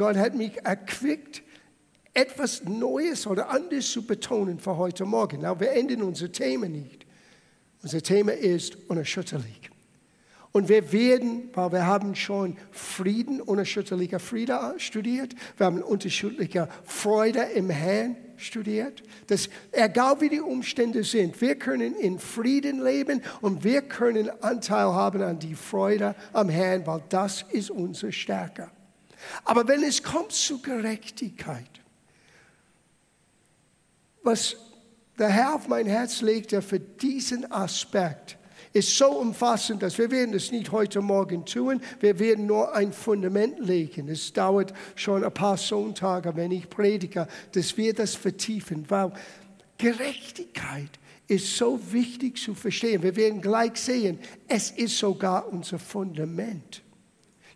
Gott 0.00 0.16
hat 0.16 0.34
mich 0.34 0.56
erquickt, 0.64 1.42
etwas 2.14 2.64
Neues 2.64 3.26
oder 3.26 3.50
anderes 3.50 3.92
zu 3.92 4.06
betonen 4.06 4.58
für 4.58 4.78
heute 4.78 5.04
Morgen. 5.04 5.40
Na, 5.42 5.60
wir 5.60 5.72
enden 5.72 6.00
unser 6.00 6.32
Thema 6.32 6.70
nicht. 6.70 7.04
Unser 7.82 8.00
Thema 8.00 8.32
ist 8.32 8.78
unerschütterlich. 8.88 9.70
Und 10.52 10.70
wir 10.70 10.90
werden, 10.90 11.50
weil 11.52 11.72
wir 11.72 11.86
haben 11.86 12.14
schon 12.14 12.56
Frieden, 12.70 13.42
unerschütterlicher 13.42 14.20
Friede 14.20 14.58
studiert, 14.78 15.34
wir 15.58 15.66
haben 15.66 15.82
unterschiedliche 15.82 16.70
Freude 16.86 17.42
im 17.54 17.68
Herrn 17.68 18.16
studiert. 18.38 19.02
Das, 19.26 19.50
egal 19.70 20.22
wie 20.22 20.30
die 20.30 20.40
Umstände 20.40 21.04
sind, 21.04 21.38
wir 21.42 21.56
können 21.56 21.94
in 21.94 22.18
Frieden 22.18 22.82
leben 22.82 23.20
und 23.42 23.64
wir 23.64 23.82
können 23.82 24.30
Anteil 24.42 24.94
haben 24.94 25.20
an 25.20 25.38
die 25.38 25.54
Freude 25.54 26.14
am 26.32 26.48
Herrn, 26.48 26.86
weil 26.86 27.02
das 27.10 27.44
ist 27.52 27.70
unsere 27.70 28.12
Stärke. 28.12 28.70
Aber 29.44 29.66
wenn 29.68 29.82
es 29.82 30.02
kommt 30.02 30.32
zu 30.32 30.60
Gerechtigkeit, 30.60 31.70
was 34.22 34.56
der 35.18 35.28
Herr 35.28 35.54
auf 35.54 35.68
mein 35.68 35.86
Herz 35.86 36.20
legte 36.20 36.62
für 36.62 36.80
diesen 36.80 37.50
Aspekt, 37.50 38.38
ist 38.72 38.96
so 38.96 39.06
umfassend, 39.06 39.82
dass 39.82 39.98
wir 39.98 40.10
werden 40.10 40.34
es 40.34 40.52
nicht 40.52 40.70
heute 40.70 41.00
Morgen 41.00 41.44
tun. 41.44 41.80
Wir 41.98 42.18
werden 42.18 42.46
nur 42.46 42.74
ein 42.74 42.92
Fundament 42.92 43.58
legen. 43.58 44.08
Es 44.08 44.32
dauert 44.32 44.72
schon 44.94 45.24
ein 45.24 45.34
paar 45.34 45.56
Sonntage, 45.56 46.36
wenn 46.36 46.52
ich 46.52 46.70
predige, 46.70 47.26
dass 47.52 47.76
wir 47.76 47.92
das 47.92 48.14
vertiefen, 48.14 48.88
weil 48.88 49.12
Gerechtigkeit 49.76 50.90
ist 51.26 51.56
so 51.56 51.80
wichtig 51.92 52.40
zu 52.40 52.54
verstehen. 52.54 53.02
Wir 53.02 53.16
werden 53.16 53.40
gleich 53.40 53.76
sehen, 53.76 54.18
es 54.46 54.70
ist 54.70 54.98
sogar 54.98 55.48
unser 55.48 55.78
Fundament. 55.78 56.82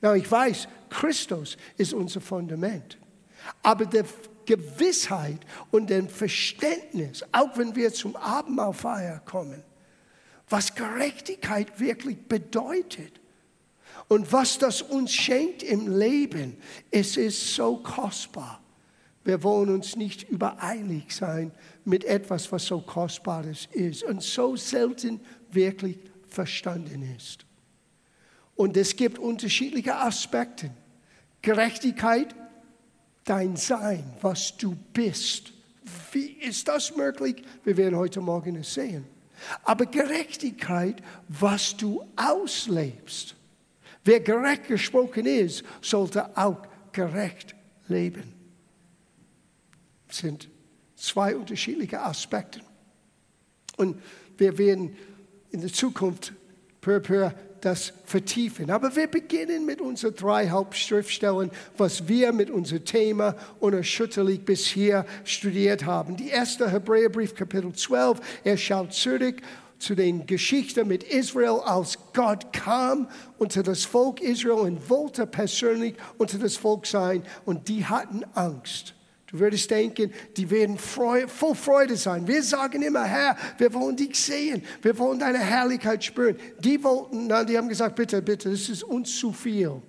Na, 0.04 0.14
ich 0.14 0.30
weiß, 0.30 0.68
Christus 0.90 1.56
ist 1.78 1.94
unser 1.94 2.20
Fundament. 2.20 2.98
Aber 3.62 3.86
die 3.86 4.02
Gewissheit 4.44 5.38
und 5.70 5.88
das 5.88 6.12
Verständnis, 6.12 7.24
auch 7.32 7.56
wenn 7.56 7.74
wir 7.74 7.90
zum 7.90 8.14
Abendmahlfeier 8.14 9.20
kommen, 9.20 9.62
was 10.46 10.74
Gerechtigkeit 10.74 11.80
wirklich 11.80 12.18
bedeutet 12.28 13.18
und 14.08 14.30
was 14.30 14.58
das 14.58 14.82
uns 14.82 15.10
schenkt 15.10 15.62
im 15.62 15.98
Leben. 15.98 16.58
Es 16.90 17.16
ist 17.16 17.54
so 17.54 17.78
kostbar. 17.78 18.60
Wir 19.24 19.42
wollen 19.42 19.70
uns 19.70 19.96
nicht 19.96 20.28
übereilig 20.28 21.16
sein 21.16 21.50
mit 21.86 22.04
etwas, 22.04 22.52
was 22.52 22.66
so 22.66 22.78
kostbares 22.82 23.68
ist 23.72 24.02
und 24.02 24.22
so 24.22 24.54
selten 24.54 25.22
wirklich 25.50 25.98
verstanden 26.28 27.16
ist. 27.16 27.46
Und 28.56 28.76
es 28.76 28.94
gibt 28.94 29.18
unterschiedliche 29.18 29.96
Aspekte. 29.96 30.70
Gerechtigkeit, 31.42 32.34
dein 33.24 33.56
Sein, 33.56 34.04
was 34.20 34.56
du 34.56 34.76
bist. 34.92 35.52
Wie 36.12 36.26
ist 36.26 36.68
das 36.68 36.96
möglich? 36.96 37.42
Wir 37.64 37.76
werden 37.76 37.96
heute 37.96 38.20
Morgen 38.20 38.56
es 38.56 38.74
sehen. 38.74 39.04
Aber 39.64 39.86
Gerechtigkeit, 39.86 41.02
was 41.28 41.76
du 41.76 42.04
auslebst. 42.16 43.34
Wer 44.04 44.20
gerecht 44.20 44.68
gesprochen 44.68 45.26
ist, 45.26 45.64
sollte 45.80 46.36
auch 46.36 46.62
gerecht 46.92 47.54
leben. 47.88 48.32
Das 50.08 50.18
sind 50.18 50.48
zwei 50.94 51.34
unterschiedliche 51.34 52.00
Aspekte. 52.00 52.60
Und 53.76 54.00
wir 54.38 54.56
werden 54.58 54.96
in 55.50 55.60
der 55.60 55.72
Zukunft 55.72 56.32
per 56.80 57.00
per 57.00 57.34
das 57.64 57.92
vertiefen. 58.04 58.70
Aber 58.70 58.94
wir 58.94 59.06
beginnen 59.06 59.64
mit 59.64 59.80
unseren 59.80 60.14
drei 60.14 60.50
Hauptschriftstellen, 60.50 61.50
was 61.76 62.08
wir 62.08 62.32
mit 62.32 62.50
unserem 62.50 62.84
Thema 62.84 63.36
unerschütterlich 63.60 64.44
bisher 64.44 65.06
studiert 65.24 65.84
haben. 65.84 66.16
Die 66.16 66.28
erste 66.28 66.70
Hebräerbrief, 66.70 67.34
Kapitel 67.34 67.72
12, 67.72 68.20
er 68.44 68.56
schaut 68.56 68.92
zurück 68.92 69.40
zu 69.78 69.94
den 69.94 70.26
Geschichten 70.26 70.88
mit 70.88 71.02
Israel, 71.04 71.60
als 71.64 71.98
Gott 72.12 72.52
kam 72.52 73.08
unter 73.38 73.62
das 73.62 73.84
Volk 73.84 74.20
Israel 74.20 74.60
und 74.60 74.88
wollte 74.88 75.26
persönlich 75.26 75.94
unter 76.16 76.38
das 76.38 76.56
Volk 76.56 76.86
sein 76.86 77.22
und 77.44 77.68
die 77.68 77.84
hatten 77.84 78.24
Angst. 78.34 78.94
Du 79.34 79.40
würdest 79.40 79.68
denken, 79.68 80.12
die 80.36 80.48
werden 80.48 80.78
voll 80.78 81.26
Freude 81.26 81.96
sein. 81.96 82.24
Wir 82.24 82.40
sagen 82.40 82.80
immer, 82.82 83.02
Herr, 83.02 83.36
wir 83.58 83.74
wollen 83.74 83.96
dich 83.96 84.16
sehen. 84.16 84.62
Wir 84.80 84.96
wollen 84.96 85.18
deine 85.18 85.40
Herrlichkeit 85.40 86.04
spüren. 86.04 86.36
Die 86.60 86.80
wollten, 86.84 87.26
na, 87.26 87.42
die 87.42 87.58
haben 87.58 87.68
gesagt, 87.68 87.96
bitte, 87.96 88.22
bitte, 88.22 88.48
das 88.48 88.68
ist 88.68 88.84
uns 88.84 89.18
zu 89.18 89.32
viel. 89.32 89.82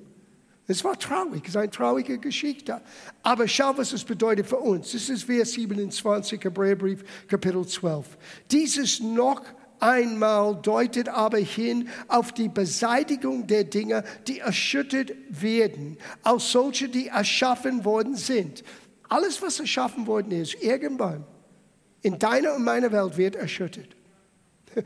Es 0.65 0.83
war 0.83 0.97
traurig, 0.97 1.43
es 1.43 1.49
ist 1.49 1.57
eine 1.57 1.69
traurige 1.69 2.17
Geschichte. 2.17 2.81
Aber 3.21 3.47
schau, 3.47 3.77
was 3.77 3.93
es 3.93 4.03
bedeutet 4.03 4.47
für 4.47 4.57
uns. 4.57 4.93
Das 4.93 5.09
ist 5.09 5.25
Vers 5.25 5.51
27, 5.51 6.43
Hebräerbrief, 6.43 7.03
Kapitel 7.27 7.67
12. 7.67 8.17
Dieses 8.49 8.99
noch 8.99 9.43
einmal 9.79 10.55
deutet 10.55 11.07
aber 11.07 11.37
hin 11.37 11.87
auf 12.07 12.31
die 12.31 12.49
Beseitigung 12.49 13.45
der 13.45 13.65
Dinge, 13.65 14.03
die 14.27 14.39
erschüttert 14.39 15.11
werden, 15.29 15.99
als 16.23 16.51
solche, 16.51 16.89
die 16.89 17.09
erschaffen 17.09 17.85
worden 17.85 18.15
sind. 18.15 18.63
Alles, 19.09 19.41
was 19.41 19.59
erschaffen 19.59 20.07
worden 20.07 20.31
ist, 20.31 20.55
irgendwann 20.61 21.25
in 22.01 22.19
deiner 22.19 22.55
und 22.55 22.63
meiner 22.63 22.91
Welt 22.91 23.17
wird 23.17 23.35
erschüttert. 23.35 23.95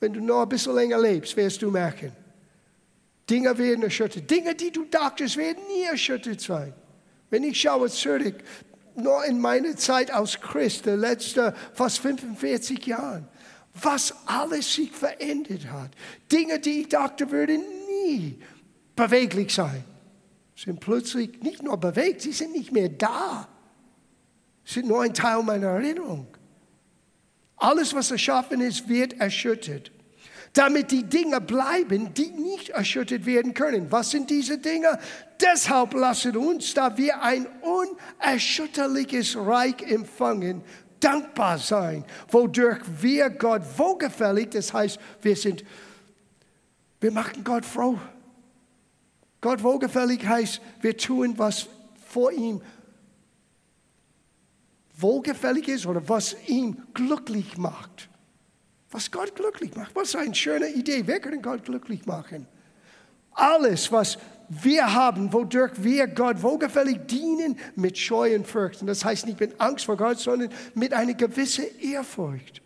Wenn 0.00 0.12
du 0.12 0.20
noch 0.20 0.42
ein 0.42 0.48
bisschen 0.48 0.74
länger 0.74 1.00
lebst, 1.00 1.36
wirst 1.36 1.62
du 1.62 1.70
merken, 1.70 2.12
Dinge 3.28 3.56
werden 3.58 3.82
erschüttert. 3.82 4.30
Dinge, 4.30 4.54
die 4.54 4.70
du 4.70 4.84
dachtest, 4.84 5.36
werden 5.36 5.62
nie 5.68 5.84
erschüttert 5.84 6.40
sein. 6.40 6.72
Wenn 7.30 7.44
ich 7.44 7.60
schaue 7.60 7.90
zurück, 7.90 8.36
nur 8.94 9.24
in 9.24 9.38
meiner 9.38 9.76
Zeit 9.76 10.10
als 10.12 10.40
Christ, 10.40 10.86
der 10.86 10.96
letzten 10.96 11.52
fast 11.74 11.98
45 11.98 12.86
Jahren, 12.86 13.28
was 13.74 14.14
alles 14.26 14.74
sich 14.74 14.90
verändert 14.90 15.70
hat. 15.70 15.90
Dinge, 16.32 16.58
die 16.58 16.80
ich 16.80 16.88
dachte, 16.88 17.30
würden 17.30 17.62
nie 17.86 18.38
beweglich 18.96 19.54
sein 19.54 19.84
sind 20.58 20.80
plötzlich 20.80 21.40
nicht 21.40 21.62
nur 21.62 21.76
bewegt, 21.76 22.22
sie 22.22 22.32
sind 22.32 22.52
nicht 22.52 22.72
mehr 22.72 22.88
da. 22.88 23.48
Sie 24.64 24.74
sind 24.74 24.88
nur 24.88 25.02
ein 25.02 25.14
Teil 25.14 25.42
meiner 25.42 25.68
Erinnerung. 25.68 26.26
Alles, 27.56 27.94
was 27.94 28.10
erschaffen 28.10 28.60
ist, 28.60 28.88
wird 28.88 29.20
erschüttert. 29.20 29.92
Damit 30.54 30.90
die 30.90 31.04
Dinge 31.04 31.40
bleiben, 31.40 32.12
die 32.14 32.30
nicht 32.30 32.70
erschüttert 32.70 33.24
werden 33.24 33.54
können. 33.54 33.92
Was 33.92 34.10
sind 34.10 34.30
diese 34.30 34.58
Dinge? 34.58 34.98
Deshalb 35.40 35.94
lassen 35.94 36.36
uns, 36.36 36.74
da 36.74 36.96
wir 36.96 37.22
ein 37.22 37.46
unerschütterliches 38.20 39.36
Reich 39.36 39.80
empfangen, 39.82 40.62
dankbar 40.98 41.58
sein, 41.58 42.04
wodurch 42.30 42.80
wir 43.00 43.30
Gott 43.30 43.62
wohlgefällig, 43.76 44.50
das 44.50 44.74
heißt, 44.74 44.98
wir 45.22 45.36
sind, 45.36 45.64
wir 47.00 47.12
machen 47.12 47.44
Gott 47.44 47.64
froh. 47.64 47.96
Gott 49.40 49.62
wohlgefällig 49.62 50.26
heißt, 50.26 50.60
wir 50.80 50.96
tun, 50.96 51.34
was 51.36 51.68
vor 52.06 52.32
ihm 52.32 52.60
wohlgefällig 54.96 55.68
ist 55.68 55.86
oder 55.86 56.08
was 56.08 56.36
ihn 56.48 56.82
glücklich 56.94 57.56
macht. 57.56 58.08
Was 58.90 59.10
Gott 59.10 59.34
glücklich 59.34 59.74
macht. 59.76 59.94
Was 59.94 60.16
eine 60.16 60.34
schöne 60.34 60.68
Idee. 60.70 61.06
Wir 61.06 61.20
können 61.20 61.42
Gott 61.42 61.64
glücklich 61.64 62.06
machen. 62.06 62.46
Alles, 63.32 63.92
was 63.92 64.18
wir 64.48 64.94
haben, 64.94 65.32
wodurch 65.32 65.72
wir 65.82 66.08
Gott 66.08 66.42
wohlgefällig 66.42 67.06
dienen, 67.06 67.56
mit 67.76 67.98
Scheu 67.98 68.34
und 68.34 68.46
Furcht. 68.46 68.80
Das 68.88 69.04
heißt 69.04 69.26
nicht 69.26 69.38
mit 69.38 69.60
Angst 69.60 69.84
vor 69.84 69.96
Gott, 69.96 70.18
sondern 70.18 70.50
mit 70.74 70.92
einer 70.94 71.14
gewissen 71.14 71.66
Ehrfurcht. 71.80 72.62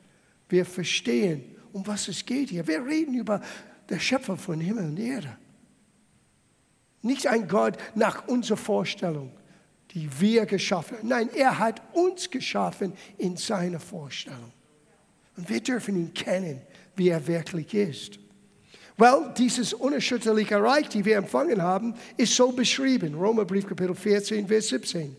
Wir 0.49 0.65
verstehen, 0.65 1.45
um 1.73 1.87
was 1.87 2.09
es 2.09 2.25
geht 2.25 2.51
hier. 2.51 2.67
Wir 2.67 2.85
reden 2.87 3.15
über 3.15 3.43
den 3.91 4.01
Schöpfer 4.01 4.37
von 4.37 4.61
Himmel 4.61 4.85
und 4.85 4.99
Erde. 4.99 5.37
Nicht 7.03 7.27
ein 7.27 7.49
Gott 7.49 7.77
nach 7.95 8.27
unserer 8.29 8.57
Vorstellung, 8.57 9.33
die 9.91 10.09
wir 10.21 10.47
geschaffen 10.47 10.99
haben. 10.99 11.09
Nein, 11.09 11.31
er 11.35 11.59
hat 11.59 11.83
uns 11.93 12.31
geschaffen 12.31 12.95
in 13.19 13.37
seiner 13.37 13.81
Vorstellung. 13.81 14.53
Und 15.37 15.49
wir 15.49 15.61
dürfen 15.61 15.97
ihn 15.97 16.15
kennen, 16.15 16.63
wie 16.97 17.09
er 17.09 17.27
wirklich 17.27 17.75
ist. 17.75 18.19
Well, 18.99 19.33
dieses 19.37 19.73
unerschütterliche 19.73 20.63
Reich, 20.63 20.89
die 20.89 21.05
wir 21.05 21.17
empfangen 21.17 21.63
haben, 21.63 21.95
ist 22.17 22.37
so 22.37 22.53
beschrieben. 22.53 23.15
Römerbrief 23.15 23.67
Kapitel 23.67 23.95
14, 23.95 24.47
Vers 24.47 24.69
17. 24.69 25.17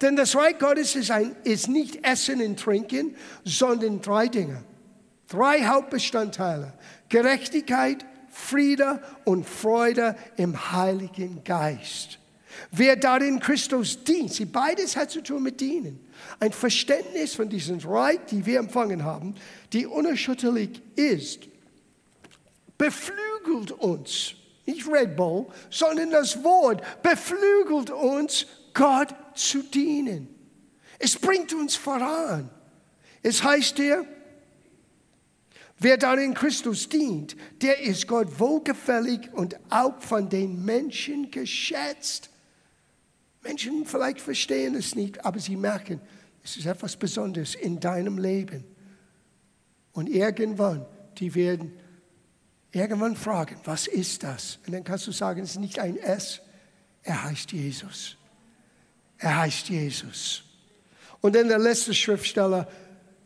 Denn 0.00 0.16
das 0.16 0.34
Reich 0.34 0.58
Gottes 0.58 0.96
ist, 0.96 1.10
ein, 1.10 1.36
ist 1.44 1.68
nicht 1.68 2.04
Essen 2.04 2.42
und 2.42 2.58
Trinken, 2.58 3.14
sondern 3.44 4.00
drei 4.00 4.26
Dinge. 4.26 4.64
Drei 5.28 5.64
Hauptbestandteile. 5.64 6.72
Gerechtigkeit, 7.08 8.04
Friede 8.30 9.02
und 9.24 9.46
Freude 9.46 10.16
im 10.36 10.72
Heiligen 10.72 11.42
Geist. 11.44 12.18
Wer 12.70 12.96
darin 12.96 13.40
Christus 13.40 14.02
dient, 14.02 14.32
sie 14.32 14.44
beides 14.44 14.96
hat 14.96 15.10
zu 15.10 15.22
tun 15.22 15.42
mit 15.42 15.60
dienen. 15.60 16.00
Ein 16.38 16.52
Verständnis 16.52 17.34
von 17.34 17.48
diesem 17.48 17.78
Reich, 17.80 18.20
die 18.30 18.44
wir 18.44 18.58
empfangen 18.58 19.04
haben, 19.04 19.34
die 19.72 19.86
unerschütterlich 19.86 20.82
ist, 20.96 21.48
beflügelt 22.76 23.72
uns. 23.72 24.34
nicht 24.66 24.86
Red 24.86 25.16
Bull, 25.16 25.46
sondern 25.68 26.10
das 26.10 26.42
Wort 26.44 26.82
beflügelt 27.02 27.90
uns, 27.90 28.46
Gott 28.72 29.14
zu 29.34 29.62
dienen. 29.62 30.28
Es 30.98 31.18
bringt 31.18 31.52
uns 31.54 31.76
voran. 31.76 32.50
Es 33.22 33.42
heißt 33.42 33.76
hier, 33.76 34.04
wer 35.80 35.96
dann 35.96 36.18
in 36.18 36.34
Christus 36.34 36.88
dient, 36.88 37.36
der 37.60 37.80
ist 37.80 38.06
Gott 38.06 38.38
wohlgefällig 38.38 39.32
und 39.32 39.56
auch 39.70 40.00
von 40.00 40.28
den 40.28 40.64
Menschen 40.64 41.30
geschätzt. 41.30 42.30
Menschen 43.42 43.84
vielleicht 43.86 44.20
verstehen 44.20 44.74
es 44.74 44.94
nicht, 44.94 45.24
aber 45.24 45.40
sie 45.40 45.56
merken, 45.56 46.00
es 46.44 46.56
ist 46.56 46.66
etwas 46.66 46.96
Besonderes 46.96 47.54
in 47.54 47.80
deinem 47.80 48.18
Leben. 48.18 48.64
Und 49.92 50.08
irgendwann, 50.08 50.86
die 51.18 51.34
werden 51.34 51.72
irgendwann 52.72 53.16
fragen, 53.16 53.56
was 53.64 53.86
ist 53.86 54.22
das? 54.22 54.58
Und 54.66 54.72
dann 54.72 54.84
kannst 54.84 55.06
du 55.06 55.12
sagen, 55.12 55.42
es 55.42 55.52
ist 55.52 55.60
nicht 55.60 55.78
ein 55.78 55.96
S, 55.96 56.40
er 57.02 57.24
heißt 57.24 57.52
Jesus. 57.52 58.16
Er 59.18 59.38
heißt 59.38 59.68
Jesus. 59.68 60.44
Und 61.20 61.34
dann 61.34 61.48
der 61.48 61.58
letzte 61.58 61.92
Schriftsteller 61.92 62.68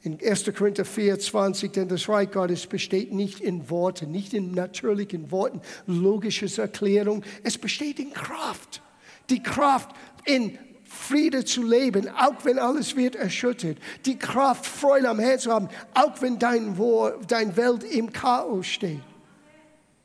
in 0.04 0.18
1. 0.22 0.52
Korinther 0.54 0.84
4, 0.84 1.18
20, 1.18 1.72
denn 1.72 1.88
das 1.88 2.08
Reich 2.10 2.30
Gottes 2.30 2.66
besteht 2.66 3.12
nicht 3.12 3.40
in 3.40 3.70
Worten, 3.70 4.10
nicht 4.10 4.34
in 4.34 4.52
natürlichen 4.52 5.30
Worten, 5.30 5.62
logisches 5.86 6.58
Erklärung, 6.58 7.24
es 7.42 7.56
besteht 7.56 7.98
in 7.98 8.12
Kraft. 8.12 8.82
Die 9.30 9.42
Kraft 9.42 9.96
in 10.26 10.58
Friede 10.84 11.46
zu 11.46 11.62
leben, 11.62 12.10
auch 12.10 12.44
wenn 12.44 12.58
alles 12.58 12.96
wird 12.96 13.16
erschüttert. 13.16 13.78
Die 14.04 14.18
Kraft, 14.18 14.66
Freude 14.66 15.08
am 15.08 15.18
Herzen 15.18 15.44
zu 15.44 15.52
haben, 15.52 15.68
auch 15.94 16.20
wenn 16.20 16.38
dein, 16.38 16.78
dein 17.26 17.56
Welt 17.56 17.82
im 17.84 18.12
Chaos 18.12 18.66
steht. 18.66 19.00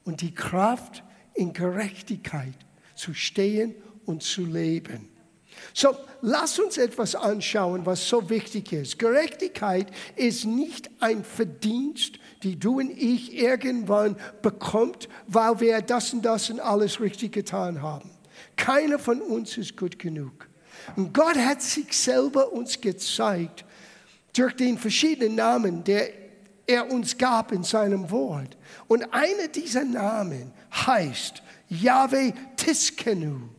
Und 0.06 0.22
die 0.22 0.34
Kraft 0.34 1.04
in 1.34 1.52
Gerechtigkeit 1.52 2.56
zu 2.96 3.14
stehen 3.14 3.76
und 4.06 4.24
zu 4.24 4.46
leben. 4.46 5.10
So, 5.74 5.96
lass 6.22 6.60
uns 6.60 6.78
etwas 6.78 7.16
anschauen, 7.16 7.86
was 7.86 8.08
so 8.08 8.30
wichtig 8.30 8.74
ist. 8.74 9.00
Gerechtigkeit 9.00 9.88
ist 10.16 10.46
nicht 10.46 10.90
ein 11.00 11.24
Verdienst, 11.24 12.20
die 12.44 12.58
du 12.58 12.80
und 12.80 12.92
ich 12.92 13.38
irgendwann 13.38 14.16
bekommt, 14.42 15.10
weil 15.28 15.60
wir 15.60 15.82
das 15.82 16.14
und 16.14 16.24
das 16.24 16.50
und 16.50 16.60
alles 16.60 17.00
richtig 17.00 17.34
getan 17.34 17.82
haben. 17.82 18.12
Keiner 18.56 19.00
von 19.00 19.22
uns 19.22 19.58
ist 19.58 19.78
gut 19.78 20.00
genug. 20.00 20.48
Und 20.96 21.14
Gott 21.14 21.36
hat 21.36 21.62
sich 21.62 21.98
selber 21.98 22.52
uns 22.52 22.80
gezeigt 22.80 23.66
durch 24.34 24.56
den 24.56 24.78
verschiedenen 24.78 25.36
Namen, 25.36 25.84
der 25.84 26.12
er 26.68 26.92
uns 26.92 27.18
gab 27.18 27.52
in 27.52 27.64
seinem 27.64 28.10
Wort. 28.12 28.58
Und 28.88 29.14
einer 29.14 29.48
dieser 29.48 29.84
Namen 29.84 30.52
heißt 30.72 31.42
Yahweh 31.68 32.32
Tiskenu. 32.56 33.50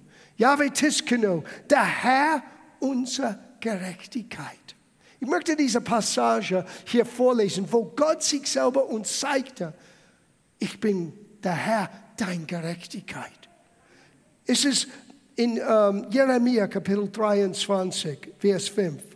Yahweh 0.40 0.70
Tiskenu, 0.70 1.42
der 1.68 1.84
Herr 1.84 2.42
unserer 2.78 3.38
Gerechtigkeit. 3.60 4.74
Ich 5.20 5.28
möchte 5.28 5.54
diese 5.54 5.82
Passage 5.82 6.64
hier 6.86 7.04
vorlesen, 7.04 7.70
wo 7.70 7.84
Gott 7.84 8.22
sich 8.22 8.46
selber 8.46 8.88
uns 8.88 9.20
zeigte, 9.20 9.74
ich 10.58 10.80
bin 10.80 11.12
der 11.42 11.52
Herr, 11.52 11.90
dein 12.16 12.46
Gerechtigkeit. 12.46 13.50
Es 14.46 14.64
ist 14.64 14.88
in 15.36 15.58
ähm, 15.58 16.06
Jeremia 16.10 16.68
Kapitel 16.68 17.10
23, 17.10 18.32
Vers 18.38 18.68
5. 18.68 19.09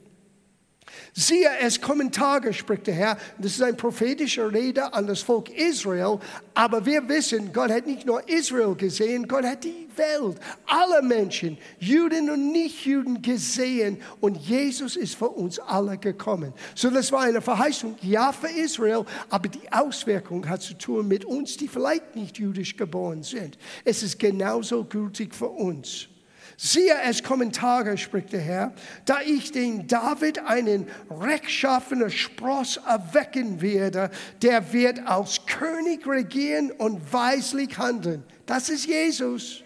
Siehe, 1.12 1.48
es 1.60 1.80
kommen 1.80 2.10
Tage, 2.10 2.52
spricht 2.52 2.86
der 2.86 2.94
Herr. 2.94 3.18
Das 3.38 3.52
ist 3.52 3.62
ein 3.62 3.76
prophetischer 3.76 4.52
Rede 4.52 4.92
an 4.92 5.06
das 5.06 5.20
Volk 5.20 5.50
Israel. 5.50 6.18
Aber 6.54 6.84
wir 6.84 7.08
wissen, 7.08 7.52
Gott 7.52 7.70
hat 7.70 7.86
nicht 7.86 8.06
nur 8.06 8.28
Israel 8.28 8.74
gesehen, 8.74 9.28
Gott 9.28 9.44
hat 9.44 9.64
die 9.64 9.88
Welt, 9.96 10.38
alle 10.66 11.02
Menschen, 11.02 11.58
Juden 11.78 12.30
und 12.30 12.52
Nichtjuden 12.52 13.22
gesehen. 13.22 14.00
Und 14.20 14.36
Jesus 14.36 14.96
ist 14.96 15.14
für 15.14 15.28
uns 15.28 15.58
alle 15.58 15.98
gekommen. 15.98 16.52
So, 16.74 16.90
das 16.90 17.12
war 17.12 17.22
eine 17.22 17.40
Verheißung, 17.40 17.96
ja, 18.02 18.32
für 18.32 18.48
Israel. 18.48 19.04
Aber 19.30 19.48
die 19.48 19.72
Auswirkung 19.72 20.48
hat 20.48 20.62
zu 20.62 20.74
tun 20.74 21.08
mit 21.08 21.24
uns, 21.24 21.56
die 21.56 21.68
vielleicht 21.68 22.16
nicht 22.16 22.38
jüdisch 22.38 22.76
geboren 22.76 23.22
sind. 23.22 23.58
Es 23.84 24.02
ist 24.02 24.18
genauso 24.18 24.84
gültig 24.84 25.34
für 25.34 25.48
uns. 25.48 26.08
Siehe, 26.56 26.94
es 27.04 27.22
kommen 27.22 27.50
Tage, 27.52 27.98
spricht 27.98 28.32
der 28.32 28.40
Herr, 28.40 28.72
da 29.04 29.20
ich 29.20 29.50
den 29.50 29.86
David 29.88 30.38
einen 30.38 30.86
rechtschaffenen 31.10 32.10
Spross 32.10 32.78
erwecken 32.86 33.60
werde, 33.60 34.10
der 34.42 34.72
wird 34.72 35.06
als 35.06 35.46
König 35.46 36.06
regieren 36.06 36.70
und 36.70 37.12
weislich 37.12 37.76
handeln. 37.76 38.22
Das 38.46 38.68
ist 38.68 38.86
Jesus. 38.86 39.62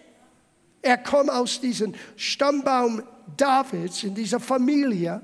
Er 0.80 0.96
kommt 0.96 1.30
aus 1.30 1.60
diesem 1.60 1.94
Stammbaum 2.16 3.02
Davids, 3.36 4.04
in 4.04 4.14
dieser 4.14 4.40
Familie. 4.40 5.20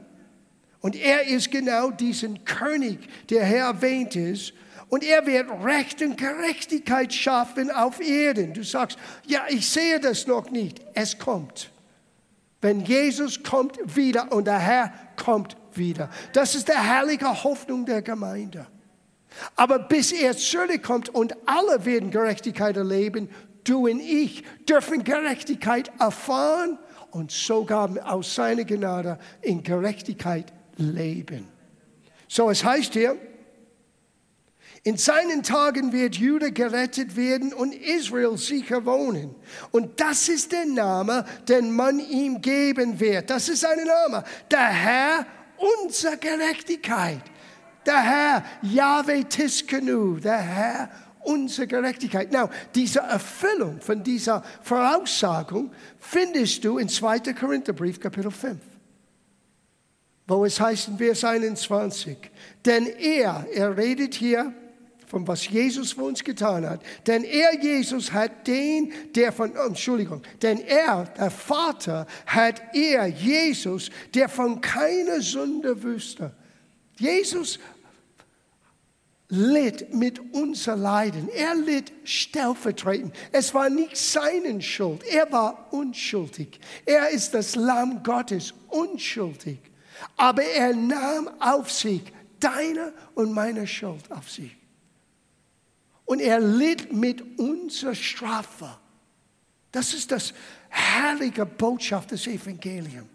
Und 0.81 0.97
er 0.97 1.27
ist 1.27 1.51
genau 1.51 1.91
diesen 1.91 2.45
König, 2.45 2.99
der 3.31 3.47
hier 3.47 3.59
erwähnt 3.59 4.17
ist. 4.17 4.53
Und 4.89 5.05
er 5.05 5.27
wird 5.27 5.49
Recht 5.65 6.03
und 6.03 6.17
Gerechtigkeit 6.17 7.13
schaffen 7.13 7.71
auf 7.71 8.01
Erden. 8.01 8.53
Du 8.55 8.63
sagst, 8.63 8.99
ja, 9.27 9.43
ich 9.49 9.69
sehe 9.69 9.99
das 10.01 10.27
noch 10.27 10.51
nicht. 10.51 10.81
Es 10.95 11.19
kommt. 11.19 11.71
Wenn 12.61 12.81
Jesus 12.81 13.43
kommt 13.43 13.79
wieder 13.97 14.33
und 14.33 14.47
der 14.47 14.59
Herr 14.59 14.93
kommt 15.17 15.57
wieder. 15.75 16.09
Das 16.33 16.55
ist 16.55 16.69
der 16.69 16.83
herrliche 16.83 17.45
Hoffnung 17.45 17.85
der 17.85 18.03
Gemeinde. 18.03 18.67
Aber 19.57 19.79
bis 19.79 20.13
er 20.13 20.37
zurückkommt 20.37 21.09
und 21.09 21.35
alle 21.47 21.85
werden 21.85 22.11
Gerechtigkeit 22.11 22.77
erleben, 22.77 23.29
du 23.65 23.89
und 23.89 24.01
ich 24.01 24.45
dürfen 24.69 25.03
Gerechtigkeit 25.03 25.91
erfahren 25.99 26.79
und 27.11 27.31
sogar 27.31 27.91
aus 28.11 28.35
seiner 28.35 28.65
Gnade 28.65 29.19
in 29.43 29.63
Gerechtigkeit 29.63 30.53
leben. 30.77 31.49
So, 32.29 32.51
es 32.51 32.65
heißt 32.65 32.93
hier, 32.95 33.17
in 34.87 34.99
seinen 34.99 35.43
Tagen 35.43 35.95
wird 35.95 36.17
Jude 36.17 36.53
gerettet 36.53 37.17
werden 37.17 37.55
und 37.55 37.75
Israel 37.75 38.37
sicher 38.37 38.85
wohnen. 38.85 39.35
Und 39.71 39.99
das 39.99 40.29
ist 40.29 40.53
der 40.53 40.67
Name, 40.67 41.25
den 41.49 41.75
man 41.75 41.99
ihm 41.99 42.43
geben 42.43 43.01
wird. 43.01 43.31
Das 43.31 43.49
ist 43.49 43.61
sein 43.61 43.79
Name. 43.83 44.23
Der 44.51 44.67
Herr 44.67 45.27
unserer 45.57 46.19
Gerechtigkeit. 46.19 47.23
Der 47.87 48.03
Herr 48.03 48.45
Yahweh 48.61 49.25
Tiskenu. 49.25 50.19
Der 50.19 50.37
Herr 50.37 50.91
unserer 51.23 51.67
Gerechtigkeit. 51.67 52.31
Now, 52.31 52.51
diese 52.75 53.01
Erfüllung 53.01 53.81
von 53.81 54.05
dieser 54.05 54.45
Voraussagung 54.61 55.73
findest 55.99 56.63
du 56.63 56.77
in 56.77 56.91
2. 56.91 57.21
Korintherbrief, 57.33 57.99
Kapitel 57.99 58.31
5 58.31 58.59
wo 60.27 60.47
es 60.47 60.59
heißt 60.59 60.89
in 60.89 60.97
Vers 60.97 61.23
21, 61.23 62.17
denn 62.65 62.87
er, 62.87 63.47
er 63.53 63.77
redet 63.77 64.15
hier 64.15 64.55
von 65.07 65.27
was 65.27 65.49
Jesus 65.49 65.93
für 65.93 66.03
uns 66.03 66.23
getan 66.25 66.69
hat. 66.69 66.81
Denn 67.07 67.25
er, 67.25 67.61
Jesus, 67.61 68.13
hat 68.13 68.47
den, 68.47 68.93
der 69.15 69.33
von, 69.33 69.53
oh, 69.57 69.67
Entschuldigung, 69.67 70.23
denn 70.43 70.61
er, 70.61 71.05
der 71.05 71.31
Vater, 71.31 72.07
hat 72.27 72.63
er, 72.73 73.07
Jesus, 73.07 73.91
der 74.15 74.29
von 74.29 74.61
keiner 74.61 75.21
Sünde 75.21 75.83
wüsste. 75.83 76.33
Jesus 76.97 77.59
litt 79.29 79.93
mit 79.93 80.21
unser 80.35 80.77
Leiden. 80.77 81.29
Er 81.29 81.55
litt 81.55 81.93
stellvertretend. 82.05 83.15
Es 83.33 83.55
war 83.55 83.69
nicht 83.69 83.97
seine 83.97 84.61
Schuld. 84.61 85.03
Er 85.05 85.31
war 85.33 85.69
unschuldig. 85.73 86.61
Er 86.85 87.11
ist 87.11 87.35
das 87.35 87.57
Lamm 87.57 88.03
Gottes, 88.03 88.55
unschuldig. 88.69 89.59
Aber 90.17 90.43
er 90.43 90.75
nahm 90.75 91.29
auf 91.41 91.71
sich 91.71 92.03
deine 92.39 92.93
und 93.15 93.33
meine 93.33 93.67
Schuld 93.67 94.11
auf 94.11 94.31
sich. 94.31 94.57
Und 96.05 96.21
er 96.21 96.41
litt 96.41 96.93
mit 96.93 97.39
unserer 97.39 97.95
Strafe. 97.95 98.69
Das 99.73 99.95
ist 99.95 100.13
das 100.13 100.35
herrliche 100.69 101.47
Botschaft 101.47 102.11
des 102.11 102.27
Evangeliums. 102.27 103.09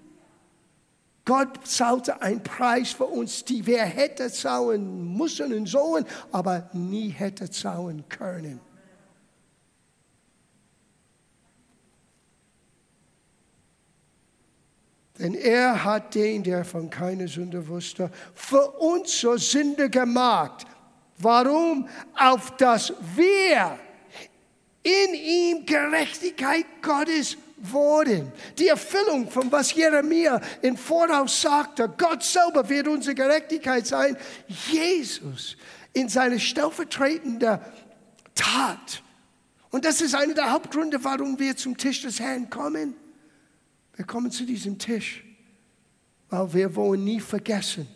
Gott 1.29 1.67
zahlte 1.67 2.21
einen 2.23 2.41
Preis 2.41 2.91
für 2.91 3.05
uns, 3.05 3.45
die 3.45 3.63
wir 3.63 3.83
hätten 3.83 4.31
zahlen 4.31 5.15
müssen 5.15 5.53
und 5.53 5.67
sollen, 5.67 6.03
aber 6.31 6.69
nie 6.73 7.09
hätte 7.09 7.51
zahlen 7.51 8.03
können. 8.09 8.59
Denn 15.19 15.35
er 15.35 15.83
hat 15.83 16.15
den, 16.15 16.41
der 16.43 16.65
von 16.65 16.89
keiner 16.89 17.27
Sünde 17.27 17.67
wusste, 17.67 18.09
für 18.33 18.71
uns 18.79 19.19
zur 19.19 19.37
Sünde 19.37 19.89
gemacht, 19.89 20.65
Warum? 21.19 21.87
Auf 22.15 22.55
das 22.57 22.93
wir 23.15 23.77
in 24.83 25.13
ihm 25.13 25.65
Gerechtigkeit 25.65 26.65
Gottes 26.81 27.37
wurden. 27.57 28.31
Die 28.57 28.67
Erfüllung 28.67 29.29
von 29.29 29.51
was 29.51 29.73
Jeremia 29.73 30.41
im 30.61 30.77
Voraus 30.77 31.41
sagte, 31.41 31.93
Gott 31.97 32.23
selber 32.23 32.67
wird 32.67 32.87
unsere 32.87 33.15
Gerechtigkeit 33.15 33.85
sein. 33.85 34.17
Jesus 34.71 35.57
in 35.93 36.07
seine 36.07 36.39
stellvertretende 36.39 37.59
Tat 38.35 39.03
Und 39.71 39.85
das 39.85 40.01
ist 40.01 40.15
einer 40.15 40.33
der 40.33 40.51
Hauptgründe, 40.51 41.03
warum 41.03 41.37
wir 41.37 41.55
zum 41.55 41.75
Tisch 41.77 42.01
des 42.01 42.19
Herrn 42.19 42.49
kommen. 42.49 42.95
Wir 43.95 44.05
kommen 44.05 44.31
zu 44.31 44.45
diesem 44.45 44.79
Tisch, 44.79 45.23
weil 46.29 46.53
wir 46.53 46.75
wollen 46.75 47.03
nie 47.03 47.19
vergessen, 47.19 47.87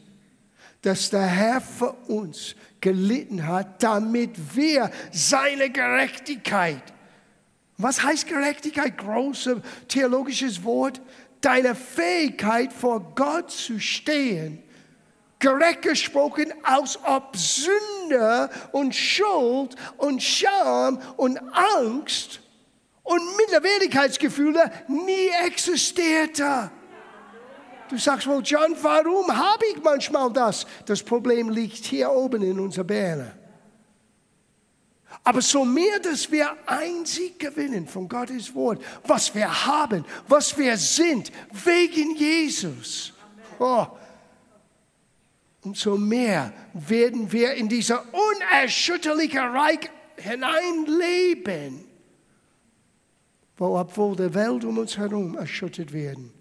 dass 0.84 1.10
der 1.10 1.26
Herr 1.26 1.62
für 1.62 1.94
uns 2.08 2.56
gelitten 2.80 3.48
hat, 3.48 3.82
damit 3.82 4.56
wir 4.56 4.92
seine 5.12 5.70
Gerechtigkeit, 5.72 6.84
was 7.78 8.04
heißt 8.04 8.28
Gerechtigkeit? 8.28 8.98
Großes 8.98 9.58
theologisches 9.88 10.64
Wort. 10.64 11.02
Deine 11.42 11.76
Fähigkeit 11.76 12.72
vor 12.72 13.14
Gott 13.16 13.52
zu 13.52 13.80
stehen, 13.80 14.64
gerecht 15.40 15.82
gesprochen, 15.82 16.54
als 16.64 16.98
ob 17.04 17.36
Sünde 17.36 18.50
und 18.72 18.96
Schuld 18.96 19.76
und 19.98 20.24
Scham 20.24 21.02
und 21.18 21.38
Angst 21.52 22.40
und 23.04 23.22
Minderwertigkeitsgefühle 23.36 24.72
nie 24.88 25.30
existierte. 25.46 26.72
Du 27.94 28.00
sagst 28.00 28.26
wohl, 28.26 28.42
John, 28.44 28.76
warum 28.82 29.28
habe 29.28 29.66
ich 29.72 29.84
manchmal 29.84 30.34
das? 30.34 30.66
Das 30.88 31.04
Problem 31.04 31.50
liegt 31.50 31.86
hier 31.86 32.10
oben 32.10 32.42
in 32.42 32.60
unserer 32.60 32.86
Birne. 32.86 33.38
Aber 35.24 35.44
so 35.44 35.64
mehr, 35.64 36.00
dass 36.00 36.32
wir 36.32 36.56
ein 36.66 37.06
Sieg 37.06 37.38
gewinnen 37.38 37.88
von 37.88 38.10
Gottes 38.10 38.56
Wort, 38.56 38.82
was 39.06 39.36
wir 39.36 39.68
haben, 39.68 40.06
was 40.28 40.58
wir 40.58 40.76
sind, 40.76 41.32
wegen 41.52 42.16
Jesus. 42.16 43.14
Oh. 43.60 43.86
Umso 45.62 45.96
mehr 45.96 46.52
werden 46.74 47.32
wir 47.32 47.54
in 47.54 47.70
dieser 47.70 48.04
unerschütterliche 48.12 49.40
Reich 49.40 49.92
hineinleben, 50.18 51.86
wo 53.56 53.78
obwohl 53.78 54.16
die 54.16 54.34
Welt 54.34 54.66
um 54.66 54.80
uns 54.80 54.98
herum 54.98 55.38
erschüttert 55.38 55.94
werden, 55.94 56.34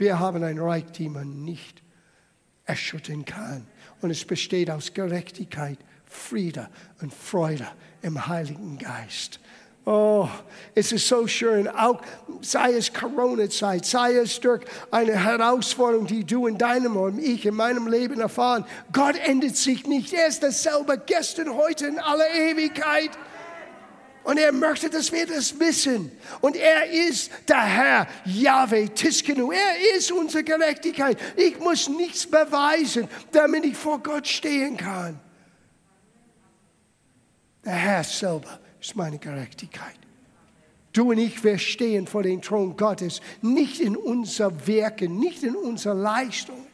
wir 0.00 0.18
haben 0.18 0.42
ein 0.42 0.58
Reich, 0.58 0.86
das 0.86 1.06
man 1.08 1.44
nicht 1.44 1.82
erschüttern 2.64 3.24
kann. 3.24 3.66
Und 4.00 4.10
es 4.10 4.24
besteht 4.24 4.70
aus 4.70 4.94
Gerechtigkeit, 4.94 5.78
Friede 6.06 6.68
und 7.02 7.12
Freude 7.12 7.68
im 8.00 8.26
Heiligen 8.26 8.78
Geist. 8.78 9.40
Oh, 9.84 10.28
es 10.74 10.92
ist 10.92 11.06
so 11.06 11.26
schön, 11.26 11.68
auch 11.68 12.00
sei 12.40 12.74
es 12.74 12.92
Corona-Zeit, 12.92 13.84
sei 13.84 14.14
es 14.16 14.38
durch 14.40 14.62
eine 14.90 15.22
Herausforderung, 15.22 16.06
die 16.06 16.24
du 16.24 16.46
in 16.46 16.56
deinem 16.56 16.96
und 16.96 17.18
ich 17.18 17.44
in 17.44 17.54
meinem 17.54 17.86
Leben 17.86 18.20
erfahren. 18.20 18.64
Gott 18.92 19.16
ändert 19.16 19.56
sich 19.56 19.86
nicht. 19.86 20.12
Er 20.12 20.28
ist 20.28 20.42
dasselbe 20.42 21.00
gestern, 21.04 21.54
heute, 21.54 21.86
in 21.86 21.98
aller 21.98 22.30
Ewigkeit. 22.30 23.10
Und 24.22 24.38
er 24.38 24.52
möchte, 24.52 24.90
dass 24.90 25.10
wir 25.12 25.26
das 25.26 25.58
wissen. 25.58 26.12
Und 26.40 26.56
er 26.56 26.90
ist 26.90 27.30
der 27.48 27.62
Herr, 27.62 28.06
Yahweh, 28.26 28.88
Tiskenu. 28.88 29.50
Er 29.50 29.96
ist 29.96 30.12
unsere 30.12 30.44
Gerechtigkeit. 30.44 31.18
Ich 31.36 31.58
muss 31.58 31.88
nichts 31.88 32.26
beweisen, 32.26 33.08
damit 33.32 33.64
ich 33.64 33.76
vor 33.76 34.02
Gott 34.02 34.28
stehen 34.28 34.76
kann. 34.76 35.18
Der 37.64 37.72
Herr 37.72 38.04
selber 38.04 38.60
ist 38.80 38.94
meine 38.96 39.18
Gerechtigkeit. 39.18 39.96
Du 40.92 41.10
und 41.10 41.18
ich, 41.18 41.42
wir 41.44 41.58
stehen 41.58 42.06
vor 42.06 42.22
dem 42.22 42.42
Thron 42.42 42.76
Gottes, 42.76 43.20
nicht 43.42 43.80
in 43.80 43.96
unser 43.96 44.66
Werken, 44.66 45.18
nicht 45.18 45.42
in 45.42 45.54
unserer 45.54 45.94
Leistung, 45.94 46.66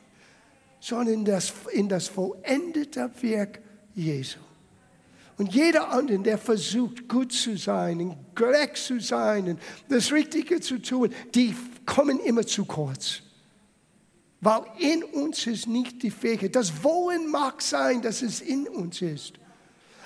sondern 0.81 1.15
in 1.15 1.25
das, 1.25 1.53
in 1.73 1.89
das 1.89 2.09
vollendete 2.09 3.11
Werk 3.21 3.61
Jesu. 3.95 4.39
Und 5.39 5.55
jeder 5.55 5.91
andere, 5.91 6.19
der 6.19 6.39
versucht, 6.39 7.09
gut 7.09 7.33
zu 7.33 7.57
sein, 7.57 8.01
und 8.01 8.17
gerecht 8.35 8.79
zu 8.79 9.01
sein, 9.01 9.49
und 9.49 9.61
das 9.89 10.11
Richtige 10.11 10.61
zu 10.61 10.81
tun, 10.81 11.11
die 11.35 11.55
kommen 11.85 12.19
immer 12.21 12.47
zu 12.47 12.65
kurz. 12.65 13.21
Weil 14.41 14.63
in 14.79 15.03
uns 15.03 15.47
ist 15.47 15.67
nicht 15.67 16.03
die 16.03 16.11
Fähigkeit. 16.11 16.57
Das 16.57 16.83
Wollen 16.83 17.31
mag 17.31 17.61
sein, 17.61 18.01
dass 18.01 18.23
es 18.23 18.41
in 18.41 18.67
uns 18.69 19.03
ist. 19.03 19.35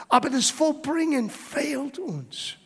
Aber 0.09 0.31
das 0.31 0.51
Vollbringen 0.51 1.31
fehlt 1.31 1.99
uns. 1.99 2.57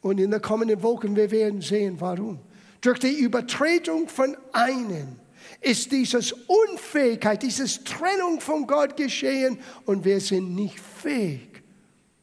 Und 0.00 0.18
in 0.18 0.30
den 0.30 0.42
kommenden 0.42 0.82
Wochen, 0.82 1.14
wir 1.14 1.30
werden 1.30 1.60
sehen, 1.60 1.96
warum. 2.00 2.40
Durch 2.80 2.98
die 2.98 3.18
Übertretung 3.18 4.08
von 4.08 4.36
einem 4.52 5.16
ist 5.62 5.92
dieses 5.92 6.32
Unfähigkeit, 6.32 7.42
dieses 7.42 7.84
Trennung 7.84 8.40
von 8.40 8.66
Gott 8.66 8.96
geschehen 8.96 9.58
und 9.86 10.04
wir 10.04 10.20
sind 10.20 10.54
nicht 10.54 10.80
fähig, 10.80 11.62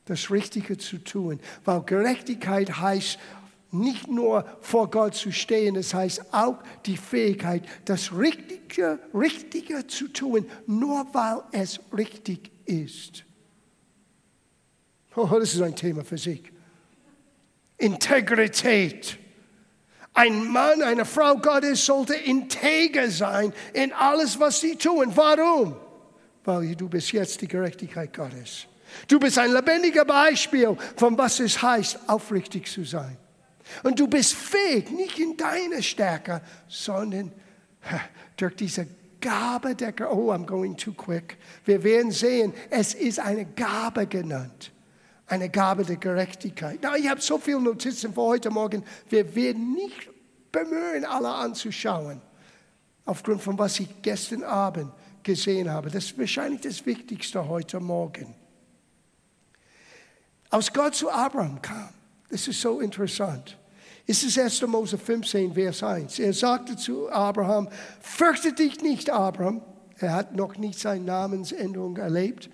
das 0.05 0.29
Richtige 0.29 0.77
zu 0.77 0.97
tun. 0.97 1.39
Weil 1.63 1.81
Gerechtigkeit 1.83 2.79
heißt 2.79 3.17
nicht 3.71 4.07
nur 4.07 4.45
vor 4.61 4.89
Gott 4.89 5.15
zu 5.15 5.31
stehen, 5.31 5.75
es 5.75 5.93
heißt 5.93 6.33
auch 6.33 6.57
die 6.85 6.97
Fähigkeit, 6.97 7.63
das 7.85 8.11
Richtige, 8.11 8.99
Richtige 9.13 9.85
zu 9.87 10.07
tun, 10.07 10.45
nur 10.65 11.07
weil 11.13 11.41
es 11.51 11.79
richtig 11.95 12.51
ist. 12.65 13.23
Oh, 15.15 15.27
das 15.27 15.53
ist 15.53 15.61
ein 15.61 15.75
Thema 15.75 16.03
für 16.03 16.17
sich. 16.17 16.51
Integrität. 17.77 19.18
Ein 20.13 20.51
Mann, 20.51 20.81
eine 20.81 21.05
Frau 21.05 21.35
Gottes 21.35 21.85
sollte 21.85 22.15
integer 22.15 23.09
sein 23.09 23.53
in 23.73 23.93
alles, 23.93 24.39
was 24.39 24.59
sie 24.59 24.75
tun. 24.75 25.11
Warum? 25.15 25.75
Weil 26.43 26.75
du 26.75 26.89
bist 26.89 27.11
jetzt 27.11 27.41
die 27.41 27.47
Gerechtigkeit 27.47 28.13
Gottes. 28.13 28.65
Du 29.07 29.19
bist 29.19 29.37
ein 29.37 29.51
lebendiger 29.53 30.05
Beispiel 30.05 30.75
von 30.95 31.17
was 31.17 31.39
es 31.39 31.61
heißt, 31.61 31.99
aufrichtig 32.07 32.69
zu 32.69 32.83
sein. 32.83 33.17
Und 33.83 33.99
du 33.99 34.07
bist 34.07 34.33
fähig, 34.33 34.89
nicht 34.89 35.19
in 35.19 35.37
deiner 35.37 35.81
Stärke, 35.81 36.41
sondern 36.67 37.31
durch 38.35 38.55
diese 38.55 38.87
Gabe 39.21 39.75
der, 39.75 39.93
oh, 40.11 40.31
I'm 40.31 40.45
going 40.45 40.75
too 40.75 40.93
quick. 40.93 41.37
Wir 41.65 41.83
werden 41.83 42.11
sehen, 42.11 42.53
es 42.71 42.95
ist 42.95 43.19
eine 43.19 43.45
Gabe 43.45 44.07
genannt 44.07 44.71
eine 45.29 45.49
Gabe 45.49 45.85
der 45.85 45.97
Gerechtigkeit. 45.97 46.79
Na, 46.81 46.97
ich 46.97 47.07
habe 47.07 47.21
so 47.21 47.37
viele 47.37 47.61
Notizen 47.61 48.13
für 48.13 48.21
heute 48.21 48.49
Morgen. 48.49 48.83
Wir 49.09 49.35
werden 49.35 49.73
nicht 49.73 50.09
bemühen, 50.51 51.05
alle 51.05 51.29
anzuschauen, 51.29 52.21
aufgrund 53.05 53.41
von 53.41 53.57
was 53.57 53.79
ich 53.79 54.01
gestern 54.01 54.43
Abend 54.43 54.91
gesehen 55.23 55.69
habe. 55.69 55.89
Das 55.89 56.05
ist 56.05 56.17
wahrscheinlich 56.17 56.61
das 56.61 56.85
Wichtigste 56.85 57.47
heute 57.47 57.79
Morgen. 57.79 58.33
Als 60.49 60.73
Gott 60.73 60.95
zu 60.95 61.11
Abraham 61.11 61.61
kam, 61.61 61.89
das 62.29 62.47
ist 62.47 62.59
so 62.59 62.79
interessant. 62.79 63.55
Es 64.07 64.23
ist 64.23 64.39
1. 64.39 64.63
Mose 64.63 64.97
15, 64.97 65.53
Vers 65.53 65.83
1. 65.83 66.17
Er 66.17 66.33
sagte 66.33 66.75
zu 66.75 67.11
Abraham, 67.11 67.69
fürchte 68.01 68.53
dich 68.53 68.81
nicht, 68.81 69.11
Abraham. 69.11 69.61
Er 69.99 70.13
hat 70.13 70.35
noch 70.35 70.57
nicht 70.57 70.79
seine 70.79 71.05
Namensänderung 71.05 71.97
erlebt 71.97 72.49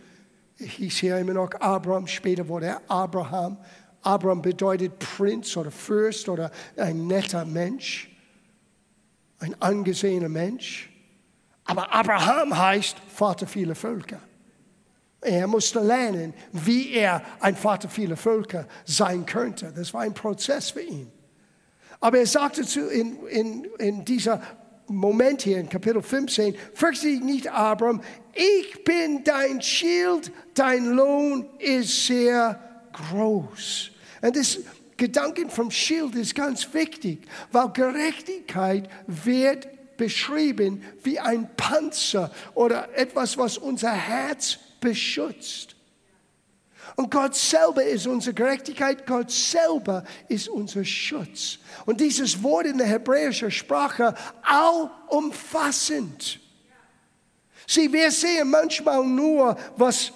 hieß 0.58 0.98
hier 0.98 1.18
immer 1.18 1.34
noch 1.34 1.52
Abraham, 1.60 2.08
später 2.08 2.48
wurde 2.48 2.68
er 2.68 2.82
Abraham. 2.88 3.58
Abraham 4.02 4.42
bedeutet 4.42 5.00
Prinz 5.00 5.56
oder 5.58 5.72
Fürst 5.72 6.30
oder 6.30 6.52
ein 6.78 7.08
netter 7.08 7.44
Mensch, 7.46 8.10
ein 9.40 9.60
angesehener 9.62 10.30
Mensch. 10.30 10.92
Aber 11.66 11.92
Abraham 11.94 12.58
heißt 12.58 12.98
Vater 13.08 13.48
vieler 13.48 13.76
Völker. 13.76 14.22
Er 15.22 15.48
musste 15.48 15.80
lernen, 15.80 16.36
wie 16.52 16.94
er 16.94 17.24
ein 17.40 17.56
Vater 17.56 17.90
vieler 17.90 18.16
Völker 18.16 18.68
sein 18.86 19.26
könnte. 19.26 19.74
Das 19.76 19.92
war 19.94 20.02
ein 20.02 20.14
Prozess 20.14 20.70
für 20.70 20.82
ihn. 20.82 21.12
Aber 22.00 22.20
er 22.20 22.28
sagte 22.28 22.64
zu, 22.64 22.88
in, 22.88 23.26
in, 23.26 23.64
in 23.80 24.06
dieser 24.06 24.40
Moment 24.88 25.42
hier 25.42 25.58
in 25.58 25.70
Kapitel 25.70 26.02
15, 26.02 26.56
fürchte 26.74 27.08
dich 27.08 27.22
nicht, 27.22 27.52
Abraham, 27.52 28.02
ich 28.34 28.84
bin 28.84 29.24
dein 29.24 29.62
Schild, 29.62 30.32
dein 30.54 30.92
Lohn 30.92 31.50
ist 31.60 32.06
sehr 32.06 32.60
groß. 32.94 33.92
Und 34.22 34.36
das 34.36 34.60
Gedanken 34.98 35.50
vom 35.50 35.72
Schild 35.72 36.16
ist 36.16 36.36
ganz 36.36 36.74
wichtig, 36.74 37.28
weil 37.52 37.70
Gerechtigkeit 37.70 38.90
wird 39.08 39.68
beschrieben 39.98 40.84
wie 41.04 41.20
ein 41.20 41.50
Panzer 41.56 42.32
oder 42.54 42.90
etwas, 42.98 43.38
was 43.38 43.58
unser 43.58 43.92
Herz 43.92 44.58
beschützt. 44.80 45.75
Und 46.96 47.12
Gott 47.12 47.36
selber 47.36 47.84
ist 47.84 48.08
unsere 48.08 48.34
Gerechtigkeit, 48.34 49.06
Gott 49.06 49.30
selber 49.30 50.04
ist 50.30 50.48
unser 50.48 50.86
Schutz. 50.86 51.60
Und 51.86 52.00
dieses 52.00 52.42
Wort 52.42 52.68
in 52.68 52.78
der 52.78 52.88
hebräischen 52.88 53.52
Sprache, 53.52 54.16
allumfassend. 54.42 56.40
Sieh, 57.68 57.92
wir 57.92 58.12
sehen 58.12 58.50
manchmal 58.50 59.04
nur, 59.06 59.58
was 59.76 60.14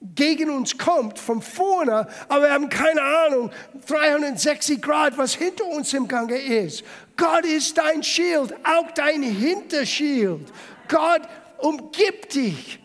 gegen 0.00 0.48
uns 0.50 0.78
kommt 0.78 1.18
von 1.18 1.42
vorne, 1.42 2.06
aber 2.28 2.44
wir 2.44 2.52
haben 2.52 2.68
keine 2.68 3.02
Ahnung, 3.02 3.50
360 3.86 4.80
Grad, 4.80 5.18
was 5.18 5.34
hinter 5.34 5.66
uns 5.66 5.92
im 5.92 6.06
Gange 6.06 6.38
ist. 6.38 6.84
Gott 7.16 7.44
ist 7.44 7.76
dein 7.76 8.02
Schild, 8.02 8.54
auch 8.64 8.90
dein 8.92 9.22
Hinterschild. 9.22 10.46
Gott 10.88 11.22
umgibt 11.58 12.34
dich 12.34 12.78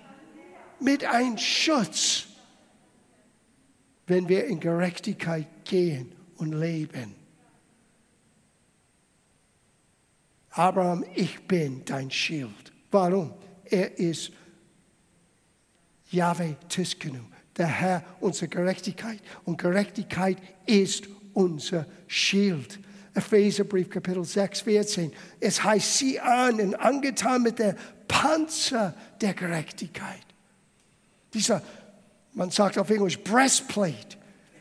mit 0.80 1.06
einem 1.06 1.38
Schutz. 1.38 2.26
Wenn 4.08 4.28
wir 4.28 4.46
in 4.46 4.60
Gerechtigkeit 4.60 5.48
gehen 5.66 6.14
und 6.38 6.54
leben. 6.54 7.16
Abraham, 10.52 11.04
ich 11.16 11.48
bin 11.48 11.84
dein 11.86 12.12
Schild. 12.12 12.72
Warum? 12.92 13.34
Er 13.66 13.98
ist 13.98 14.32
Yahweh 16.12 16.54
Tiskenu, 16.70 17.22
der 17.58 17.68
Herr 17.68 18.04
unserer 18.20 18.48
Gerechtigkeit. 18.48 19.20
Und 19.46 19.58
Gerechtigkeit 19.58 20.38
ist 20.66 21.08
unser 21.34 21.88
Schild. 22.08 22.80
Epheserbrief 23.16 23.90
Kapitel 23.90 24.24
6, 24.24 24.62
14. 24.62 25.12
Es 25.40 25.64
heißt, 25.64 25.98
sie 25.98 26.20
an 26.20 26.60
und 26.60 26.76
angetan 26.76 27.42
mit 27.42 27.58
der 27.60 27.76
Panzer 28.08 28.96
der 29.22 29.34
Gerechtigkeit. 29.34 30.26
Dieser, 31.34 31.64
man 32.34 32.52
sagt 32.52 32.78
auf 32.78 32.90
Englisch, 32.90 33.20
Breastplate. 33.20 34.18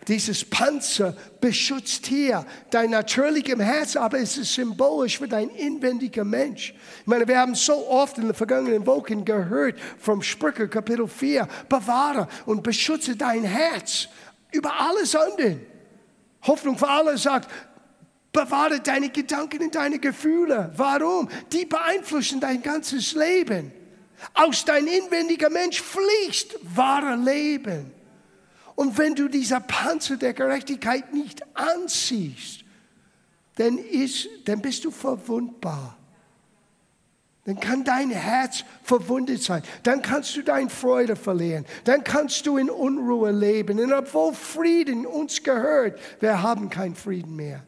Dieses 0.08 0.44
Panzer 0.44 1.14
beschützt 1.40 2.06
hier 2.06 2.44
dein 2.70 2.90
natürliches 2.90 3.58
Herz, 3.60 3.94
aber 3.94 4.18
es 4.18 4.36
ist 4.36 4.52
symbolisch 4.52 5.18
für 5.18 5.28
dein 5.28 5.48
inwendiger 5.50 6.24
Mensch. 6.24 6.74
Ich 7.00 7.06
meine, 7.06 7.26
wir 7.28 7.38
haben 7.38 7.54
so 7.54 7.88
oft 7.88 8.18
in 8.18 8.24
den 8.24 8.34
vergangenen 8.34 8.84
Wochen 8.84 9.24
gehört 9.24 9.78
vom 9.98 10.20
Sprüche 10.20 10.66
Kapitel 10.66 11.06
4, 11.06 11.46
bewahre 11.68 12.26
und 12.46 12.64
beschütze 12.64 13.14
dein 13.14 13.44
Herz 13.44 14.08
über 14.50 14.72
alles 14.80 15.14
andere. 15.14 15.58
Hoffnung 16.42 16.76
für 16.76 16.88
alle 16.88 17.16
sagt, 17.16 17.48
bewahre 18.32 18.80
deine 18.80 19.10
Gedanken 19.10 19.62
und 19.62 19.74
deine 19.74 20.00
Gefühle. 20.00 20.72
Warum? 20.76 21.28
Die 21.52 21.64
beeinflussen 21.64 22.40
dein 22.40 22.60
ganzes 22.60 23.12
Leben. 23.12 23.72
Aus 24.34 24.64
dein 24.64 24.86
inwendiger 24.86 25.50
Mensch 25.50 25.80
fließt 25.80 26.58
wahre 26.62 27.16
Leben. 27.16 27.92
Und 28.74 28.96
wenn 28.98 29.14
du 29.14 29.28
dieser 29.28 29.60
Panzer 29.60 30.16
der 30.16 30.32
Gerechtigkeit 30.32 31.12
nicht 31.12 31.42
anziehst, 31.56 32.64
dann, 33.56 33.78
ist, 33.78 34.28
dann 34.46 34.60
bist 34.60 34.84
du 34.84 34.90
verwundbar. 34.90 35.98
Dann 37.44 37.58
kann 37.58 37.82
dein 37.82 38.10
Herz 38.10 38.64
verwundet 38.84 39.42
sein. 39.42 39.62
Dann 39.82 40.00
kannst 40.00 40.36
du 40.36 40.42
deine 40.42 40.70
Freude 40.70 41.16
verlieren. 41.16 41.66
Dann 41.84 42.04
kannst 42.04 42.46
du 42.46 42.56
in 42.56 42.70
Unruhe 42.70 43.32
leben. 43.32 43.80
Und 43.80 43.92
obwohl 43.92 44.32
Frieden 44.32 45.06
uns 45.06 45.42
gehört, 45.42 45.98
wir 46.20 46.40
haben 46.42 46.70
keinen 46.70 46.94
Frieden 46.94 47.34
mehr. 47.34 47.64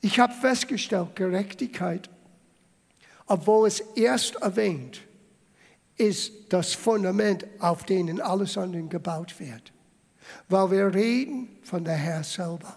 Ich 0.00 0.18
habe 0.18 0.32
festgestellt, 0.32 1.14
Gerechtigkeit, 1.14 2.08
obwohl 3.26 3.68
es 3.68 3.80
erst 3.94 4.36
erwähnt, 4.36 5.02
ist 5.96 6.32
das 6.50 6.74
Fundament, 6.74 7.46
auf 7.58 7.84
dem 7.84 8.20
alles 8.20 8.56
andere 8.56 8.82
gebaut 8.82 9.38
wird. 9.40 9.72
Weil 10.48 10.70
wir 10.70 10.94
reden 10.94 11.58
von 11.62 11.84
der 11.84 11.94
Herr 11.94 12.22
selber. 12.22 12.76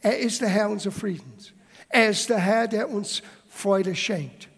Er 0.00 0.18
ist 0.18 0.40
der 0.40 0.48
Herr 0.48 0.70
unseres 0.70 0.98
Friedens. 0.98 1.52
Er 1.88 2.10
ist 2.10 2.28
der 2.28 2.38
Herr, 2.38 2.66
der 2.66 2.90
uns 2.90 3.22
Freude 3.48 3.94
schenkt. 3.94 4.48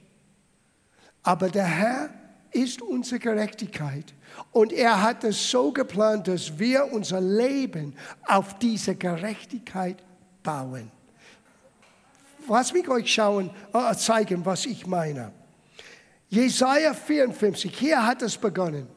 Aber 1.23 1.49
der 1.51 1.67
Herr 1.67 2.11
ist 2.53 2.81
unsere 2.81 3.19
Gerechtigkeit. 3.19 4.15
Und 4.53 4.73
er 4.73 5.03
hat 5.03 5.25
es 5.25 5.51
so 5.51 5.73
geplant, 5.73 6.29
dass 6.29 6.59
wir 6.59 6.93
unser 6.93 7.21
Leben 7.21 7.95
auf 8.27 8.59
diese 8.59 8.95
Gerechtigkeit 8.95 10.03
bauen. 10.43 10.91
Lass 12.49 12.73
mich 12.73 12.89
euch 12.89 13.13
schauen, 13.13 13.51
äh, 13.73 13.95
zeigen, 13.95 14.45
was 14.45 14.67
ich 14.67 14.87
meine. 14.87 15.33
Jesaja 16.29 16.95
54, 16.95 17.77
hier 17.77 18.05
hat 18.05 18.23
es 18.23 18.37
begonnen. 18.37 18.89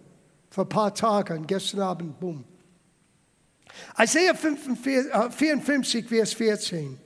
Vor 0.49 0.65
ein 0.65 0.69
paar 0.69 0.93
Tagen, 0.93 1.45
gestern 1.45 1.81
Abend, 1.81 2.19
boom. 2.19 2.43
Isaiah 3.99 4.33
54, 4.33 6.05
äh, 6.05 6.07
Vers 6.07 6.33
14. 6.33 6.99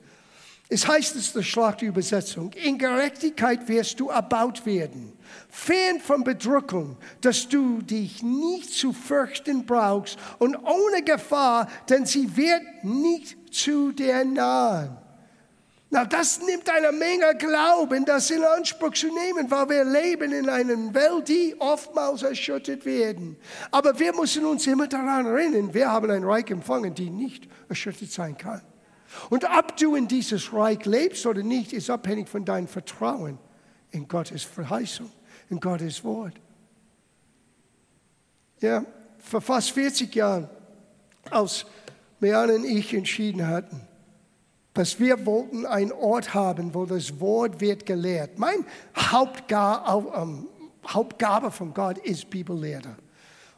Es 0.68 0.88
heißt 0.88 1.16
es 1.16 1.34
der 1.34 1.42
Schlachtübersetzung, 1.42 2.50
in 2.54 2.78
Gerechtigkeit 2.78 3.68
wirst 3.68 4.00
du 4.00 4.08
erbaut 4.08 4.64
werden, 4.64 5.12
fern 5.50 6.00
von 6.00 6.24
Bedrückung, 6.24 6.96
dass 7.20 7.46
du 7.46 7.82
dich 7.82 8.22
nicht 8.22 8.70
zu 8.72 8.94
fürchten 8.94 9.66
brauchst 9.66 10.18
und 10.38 10.56
ohne 10.56 11.02
Gefahr, 11.04 11.68
denn 11.90 12.06
sie 12.06 12.34
wird 12.38 12.62
nicht 12.84 13.36
zu 13.54 13.92
dir 13.92 14.24
nahen. 14.24 15.01
Na, 15.94 16.06
das 16.06 16.40
nimmt 16.40 16.70
eine 16.70 16.90
Menge 16.90 17.36
Glauben, 17.36 18.06
das 18.06 18.30
in 18.30 18.42
Anspruch 18.42 18.94
zu 18.94 19.08
nehmen, 19.08 19.50
weil 19.50 19.68
wir 19.68 19.84
leben 19.84 20.32
in 20.32 20.48
einer 20.48 20.94
Welt, 20.94 21.28
die 21.28 21.54
oftmals 21.58 22.22
erschüttert 22.22 22.86
werden. 22.86 23.36
Aber 23.70 23.98
wir 23.98 24.14
müssen 24.14 24.46
uns 24.46 24.66
immer 24.66 24.88
daran 24.88 25.26
erinnern, 25.26 25.74
wir 25.74 25.92
haben 25.92 26.10
ein 26.10 26.24
Reich 26.24 26.50
empfangen, 26.50 26.94
die 26.94 27.10
nicht 27.10 27.46
erschüttert 27.68 28.10
sein 28.10 28.38
kann. 28.38 28.62
Und 29.28 29.44
ob 29.44 29.76
du 29.76 29.94
in 29.94 30.08
dieses 30.08 30.50
Reich 30.54 30.82
lebst 30.86 31.26
oder 31.26 31.42
nicht, 31.42 31.74
ist 31.74 31.90
abhängig 31.90 32.30
von 32.30 32.46
deinem 32.46 32.68
Vertrauen 32.68 33.38
in 33.90 34.08
Gottes 34.08 34.44
Verheißung, 34.44 35.12
in 35.50 35.60
Gottes 35.60 36.02
Wort. 36.02 36.40
Ja, 38.60 38.82
vor 39.18 39.42
fast 39.42 39.72
40 39.72 40.14
Jahren, 40.14 40.48
als 41.28 41.66
Meane 42.18 42.54
und 42.54 42.64
ich 42.64 42.94
entschieden 42.94 43.46
hatten, 43.46 43.86
dass 44.74 44.98
wir 44.98 45.26
wollten 45.26 45.66
einen 45.66 45.92
Ort 45.92 46.34
haben, 46.34 46.74
wo 46.74 46.86
das 46.86 47.20
Wort 47.20 47.60
wird 47.60 47.84
gelehrt. 47.84 48.38
Mein 48.38 48.64
Hauptgabe, 48.96 50.46
Hauptgabe 50.86 51.50
von 51.50 51.74
Gott 51.74 51.98
ist 51.98 52.30
Bibellehrer. 52.30 52.96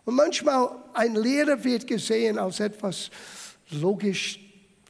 Und 0.04 0.16
manchmal 0.16 0.70
ein 0.92 1.14
Lehrer 1.14 1.62
wird 1.64 1.86
gesehen 1.86 2.38
als 2.38 2.60
etwas 2.60 3.10
logisch, 3.70 4.40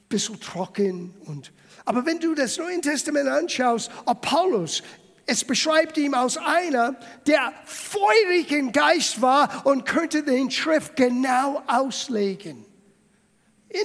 bisschen 0.09 0.41
trocken. 0.41 1.15
Und, 1.27 1.53
aber 1.85 2.05
wenn 2.07 2.19
du 2.19 2.35
das 2.35 2.59
Neue 2.59 2.81
Testament 2.81 3.29
anschaust, 3.29 3.91
Apollos, 4.07 4.83
es 5.27 5.45
beschreibt 5.45 5.97
ihn 5.97 6.15
als 6.15 6.37
einer, 6.37 6.97
der 7.27 7.53
feurigen 7.65 8.73
Geist 8.73 9.23
war 9.23 9.67
und 9.67 9.87
könnte 9.87 10.23
den 10.23 10.51
Schrift 10.51 10.97
genau 10.97 11.63
auslegen. 11.67 12.67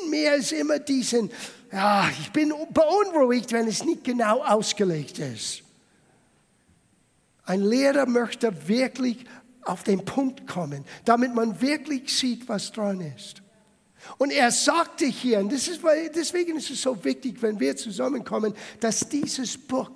In 0.01 0.09
mir 0.09 0.35
ist 0.35 0.51
immer 0.51 0.79
diesen 0.79 1.31
ja, 1.71 2.09
ich 2.19 2.31
bin 2.31 2.53
beunruhigt, 2.71 3.51
wenn 3.51 3.67
es 3.67 3.83
nicht 3.83 4.03
genau 4.03 4.43
ausgelegt 4.43 5.19
ist. 5.19 5.61
Ein 7.45 7.61
Lehrer 7.61 8.05
möchte 8.05 8.67
wirklich 8.67 9.25
auf 9.63 9.83
den 9.83 10.03
Punkt 10.03 10.47
kommen, 10.47 10.83
damit 11.05 11.33
man 11.33 11.61
wirklich 11.61 12.15
sieht, 12.15 12.47
was 12.47 12.71
dran 12.71 13.01
ist. 13.01 13.41
Und 14.17 14.31
er 14.31 14.51
sagte 14.51 15.05
hier, 15.05 15.39
und 15.39 15.51
ist, 15.51 15.81
deswegen 16.15 16.57
ist 16.57 16.69
es 16.69 16.81
so 16.81 17.03
wichtig, 17.03 17.41
wenn 17.41 17.59
wir 17.59 17.75
zusammenkommen, 17.75 18.53
dass 18.79 19.07
dieses 19.09 19.57
Buch 19.57 19.91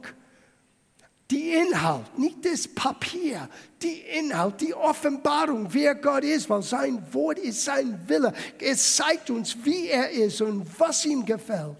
die 1.31 1.51
Inhalt, 1.51 2.17
nicht 2.17 2.45
das 2.45 2.67
Papier, 2.67 3.47
die 3.81 4.01
Inhalt, 4.19 4.59
die 4.61 4.73
Offenbarung, 4.73 5.67
wer 5.71 5.95
Gott 5.95 6.23
ist, 6.23 6.49
weil 6.49 6.61
sein 6.61 7.01
Wort 7.13 7.39
ist 7.39 7.63
sein 7.63 7.99
Wille. 8.07 8.33
Es 8.59 8.97
zeigt 8.97 9.29
uns, 9.29 9.55
wie 9.63 9.87
er 9.87 10.09
ist 10.09 10.41
und 10.41 10.67
was 10.77 11.05
ihm 11.05 11.25
gefällt. 11.25 11.77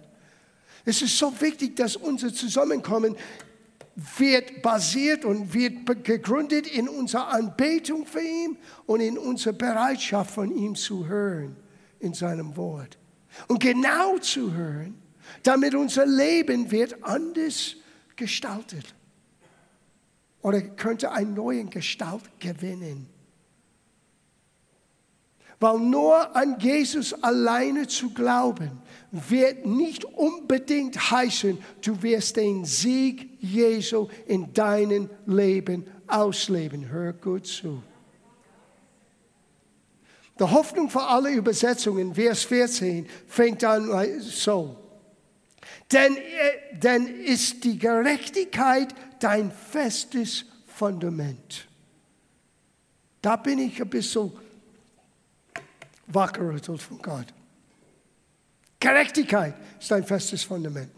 Es 0.86 1.02
ist 1.02 1.18
so 1.18 1.34
wichtig, 1.40 1.76
dass 1.76 1.96
unser 1.96 2.34
Zusammenkommen 2.34 3.16
wird 4.18 4.62
basiert 4.62 5.24
und 5.24 5.54
wird 5.54 6.04
gegründet 6.04 6.66
in 6.66 6.90
unserer 6.90 7.28
Anbetung 7.28 8.06
für 8.06 8.22
ihn 8.22 8.58
und 8.86 9.02
in 9.02 9.18
unserer 9.18 9.54
Bereitschaft 9.54 10.32
von 10.32 10.56
ihm 10.56 10.74
zu 10.76 11.06
hören 11.06 11.56
in 12.00 12.14
seinem 12.14 12.56
Wort. 12.58 12.98
Und 13.48 13.60
genau 13.60 14.18
zu 14.18 14.54
hören, 14.54 14.96
damit 15.44 15.76
unser 15.76 16.06
Leben 16.06 16.72
wird 16.72 17.04
anders 17.04 17.76
gestaltet 18.16 18.96
oder 20.44 20.62
könnte 20.62 21.12
eine 21.12 21.32
neue 21.32 21.66
Gestalt 21.66 22.24
gewinnen. 22.40 23.08
Weil 25.60 25.80
nur 25.80 26.36
an 26.36 26.60
Jesus 26.60 27.14
alleine 27.24 27.88
zu 27.88 28.14
glauben, 28.14 28.82
wird 29.12 29.66
nicht 29.66 30.04
unbedingt 30.04 31.12
heißen, 31.12 31.58
du 31.82 32.04
wirst 32.04 32.36
den 32.36 32.66
Sieg 32.66 33.30
Jesu 33.40 34.10
in 34.28 34.52
deinem 34.54 35.10
Leben 35.26 35.86
ausleben. 36.08 36.90
Hör 36.90 37.14
gut 37.14 37.48
zu. 37.48 37.82
Die 40.38 40.44
Hoffnung 40.44 40.90
für 40.90 41.04
alle 41.04 41.32
Übersetzungen, 41.32 42.14
Vers 42.14 42.44
14, 42.44 43.08
fängt 43.28 43.64
an 43.64 44.20
so. 44.20 44.83
Denn, 45.92 46.18
äh, 46.18 46.78
denn 46.78 47.08
ist 47.08 47.64
die 47.64 47.78
Gerechtigkeit 47.78 48.94
dein 49.20 49.52
festes 49.52 50.46
Fundament. 50.68 51.68
Da 53.22 53.36
bin 53.36 53.60
ich 53.60 53.82
ein 53.82 53.90
bisschen 53.90 54.32
wachgerüttelt 56.08 56.82
von 56.82 57.02
Gott. 57.02 57.28
Gerechtigkeit 58.80 59.56
ist 59.80 59.90
dein 59.92 60.04
festes 60.04 60.44
Fundament. 60.44 60.92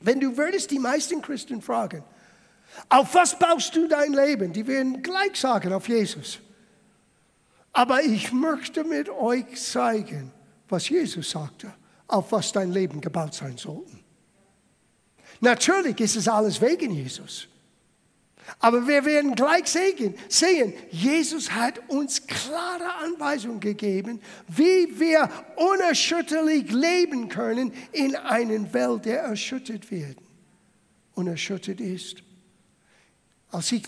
Wenn 0.00 0.20
du 0.20 0.36
würdest 0.36 0.70
die 0.70 0.78
meisten 0.78 1.20
Christen 1.20 1.60
fragen, 1.60 2.04
auf 2.88 3.14
was 3.14 3.36
baust 3.38 3.74
du 3.74 3.88
dein 3.88 4.12
Leben? 4.12 4.52
Die 4.52 4.66
werden 4.66 5.02
gleich 5.02 5.36
sagen, 5.36 5.72
auf 5.72 5.88
Jesus. 5.88 6.38
Aber 7.72 8.02
ich 8.02 8.32
möchte 8.32 8.84
mit 8.84 9.08
euch 9.08 9.60
zeigen, 9.60 10.32
was 10.68 10.88
Jesus 10.88 11.30
sagte, 11.30 11.72
auf 12.12 12.32
was 12.32 12.52
dein 12.52 12.72
Leben 12.72 13.00
gebaut 13.00 13.34
sein 13.34 13.56
sollte. 13.56 13.90
Natürlich 15.40 15.98
ist 16.00 16.16
es 16.16 16.28
alles 16.28 16.60
wegen 16.60 16.92
Jesus. 16.92 17.48
Aber 18.58 18.86
wir 18.86 19.04
werden 19.04 19.34
gleich 19.34 19.68
sehen, 19.68 20.74
Jesus 20.90 21.52
hat 21.52 21.78
uns 21.88 22.26
klare 22.26 22.94
Anweisungen 23.04 23.60
gegeben, 23.60 24.20
wie 24.48 24.98
wir 24.98 25.30
unerschütterlich 25.56 26.70
leben 26.72 27.28
können 27.28 27.72
in 27.92 28.16
einer 28.16 28.72
Welt, 28.72 29.04
der 29.04 29.20
erschüttert 29.20 29.90
wird 29.90 30.16
und 31.14 31.28
erschüttert 31.28 31.80
ist. 31.80 32.22
Als 33.50 33.70
ich 33.72 33.84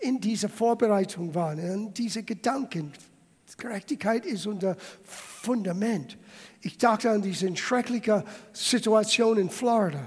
in 0.00 0.20
dieser 0.20 0.48
Vorbereitung 0.48 1.34
war, 1.34 1.52
in 1.54 1.92
diese 1.92 2.22
Gedanken, 2.22 2.92
Gerechtigkeit 3.56 4.26
ist 4.26 4.46
unser 4.46 4.76
Fundament. 5.02 6.18
Ich 6.60 6.78
dachte 6.78 7.10
an 7.10 7.22
diese 7.22 7.54
schreckliche 7.56 8.24
Situation 8.52 9.38
in 9.38 9.50
Florida. 9.50 10.06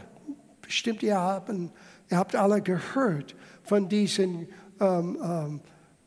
Bestimmt, 0.62 1.04
ihr 1.04 1.18
habt, 1.18 1.50
ihr 1.50 2.18
habt 2.18 2.36
alle 2.36 2.62
gehört 2.62 3.36
von 3.64 3.88
diesem 3.88 4.48
ähm, 4.80 5.18
ähm, 5.22 5.62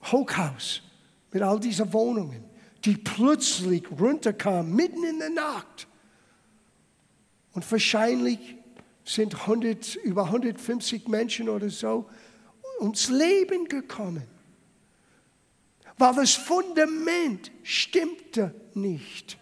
Hochhaus 0.05 0.83
mit 1.33 1.43
all 1.43 1.59
diesen 1.61 1.93
Wohnungen, 1.93 2.45
die 2.85 2.97
plötzlich 2.97 3.85
runterkamen, 3.91 4.75
mitten 4.75 5.05
in 5.05 5.19
der 5.19 5.31
Nacht. 5.31 5.87
Und 7.53 7.71
wahrscheinlich 7.71 8.57
sind 9.05 9.35
100, 9.35 9.97
über 9.97 10.25
150 10.25 11.09
Menschen 11.09 11.49
oder 11.49 11.71
so 11.71 12.09
ums 12.81 13.09
Leben 13.09 13.67
gekommen, 13.67 14.25
weil 15.99 16.15
das 16.15 16.35
Fundament 16.35 17.51
stimmte 17.63 18.55
nicht. 18.75 19.39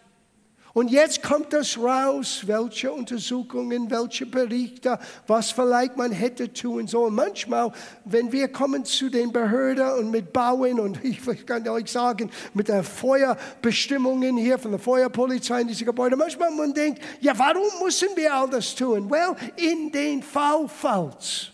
Und 0.72 0.90
jetzt 0.90 1.22
kommt 1.22 1.52
das 1.52 1.76
raus, 1.76 2.42
welche 2.46 2.92
Untersuchungen, 2.92 3.90
welche 3.90 4.24
Berichte, 4.24 4.98
was 5.26 5.50
vielleicht 5.50 5.96
man 5.96 6.12
hätte 6.12 6.52
tun 6.52 6.86
sollen. 6.86 7.14
Manchmal, 7.14 7.72
wenn 8.04 8.30
wir 8.30 8.48
kommen 8.48 8.84
zu 8.84 9.10
den 9.10 9.32
Behörden 9.32 9.90
und 9.98 10.10
mit 10.12 10.32
Bauen 10.32 10.78
und 10.78 11.04
ich 11.04 11.20
kann 11.44 11.66
euch 11.68 11.90
sagen, 11.90 12.30
mit 12.54 12.68
den 12.68 12.84
Feuerbestimmungen 12.84 14.36
hier 14.36 14.58
von 14.58 14.70
der 14.70 14.80
Feuerpolizei 14.80 15.62
in 15.62 15.68
diese 15.68 15.84
Gebäude, 15.84 16.14
manchmal 16.16 16.50
man 16.52 16.72
denkt, 16.72 17.02
ja, 17.20 17.36
warum 17.36 17.82
müssen 17.82 18.08
wir 18.14 18.32
all 18.32 18.48
das 18.48 18.74
tun? 18.74 19.10
Well, 19.10 19.34
in 19.56 19.90
den 19.90 20.22
Fall 20.22 20.68
fällt's. 20.68 21.50